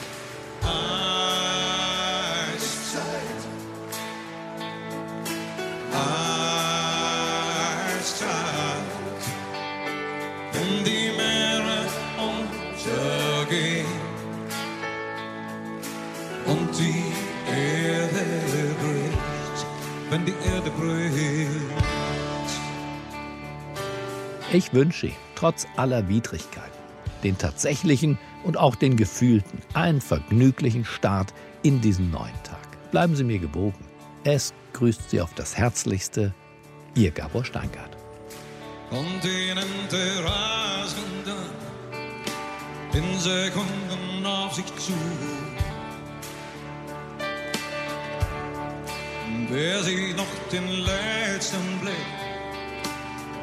Ich 24.54 24.74
wünsche 24.74 25.10
trotz 25.34 25.66
aller 25.76 26.08
Widrigkeiten, 26.08 26.78
den 27.24 27.38
tatsächlichen 27.38 28.18
und 28.44 28.58
auch 28.58 28.74
den 28.74 28.98
gefühlten, 28.98 29.60
einen 29.72 30.02
vergnüglichen 30.02 30.84
Start 30.84 31.32
in 31.62 31.80
diesen 31.80 32.10
neuen 32.10 32.42
Tag. 32.42 32.90
Bleiben 32.90 33.16
Sie 33.16 33.24
mir 33.24 33.38
gewogen. 33.38 33.84
Es 34.24 34.52
grüßt 34.72 35.10
Sie 35.10 35.20
auf 35.20 35.34
das 35.34 35.56
Herzlichste, 35.56 36.34
Ihr 36.94 37.10
Gabor 37.10 37.44
Steingart. 37.44 37.96
Kontinente 38.90 40.24
rasen 40.24 41.24
dann 41.24 43.02
in 43.02 43.18
Sekunden 43.18 44.26
auf 44.26 44.52
sich 44.54 44.66
zu. 44.76 44.92
Wer 49.48 49.82
sieht 49.82 50.16
noch 50.16 50.26
den 50.50 50.66
letzten 50.66 51.78
Blick 51.80 51.92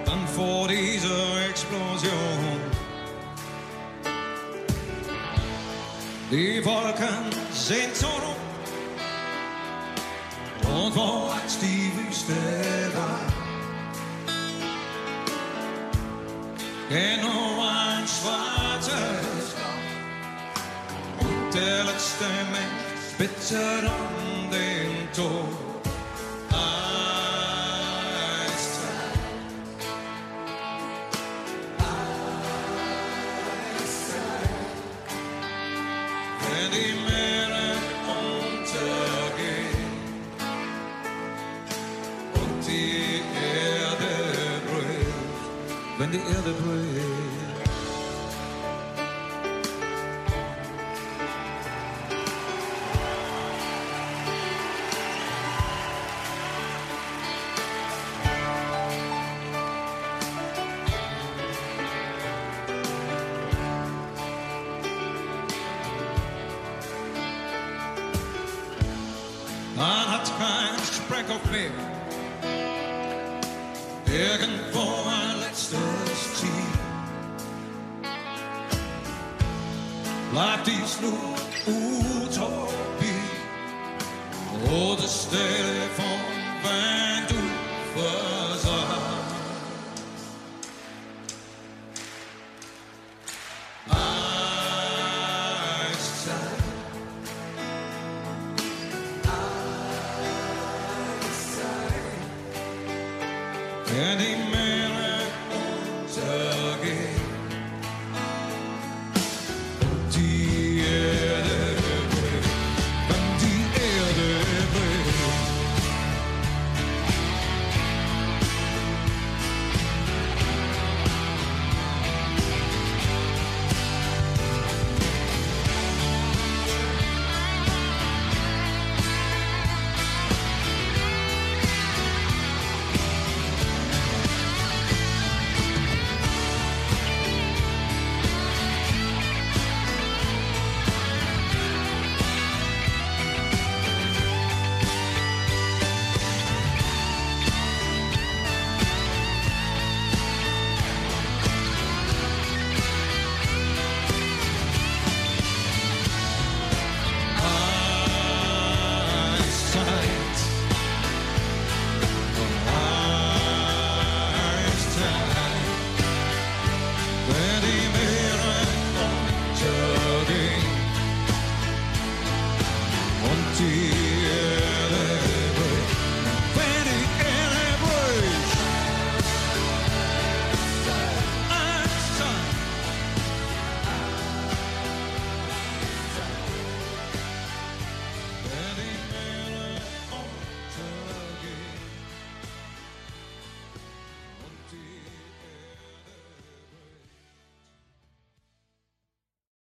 dann 0.06 0.28
vor 0.28 0.68
dieser 0.68 1.50
Explosion? 1.50 2.60
Die 6.32 6.64
Wolken 6.64 7.26
sind 7.52 7.96
so 7.96 8.08
rot 10.90 10.96
und 10.96 10.96
wo 10.96 11.30
als 11.32 11.60
die 11.60 11.92
Wüste 11.96 12.34
war. 12.96 13.20
Genau 16.90 17.62
ein 17.62 18.08
schwarzes 18.08 19.56
Loch 19.60 19.84
und 21.20 21.48
Erde 46.36 46.52
bricht. 46.52 47.40
Man 69.76 70.12
hat 70.12 70.32
kein 70.38 70.76
Speck 70.86 71.30
auf. 71.30 71.40
Irgendwo 74.06 74.99
Matis 80.40 81.02
nu 81.02 81.12
utopi. 81.68 83.14
Og 84.72 84.98
det 85.02 85.10
stadig 85.10 85.90
for 85.98 86.19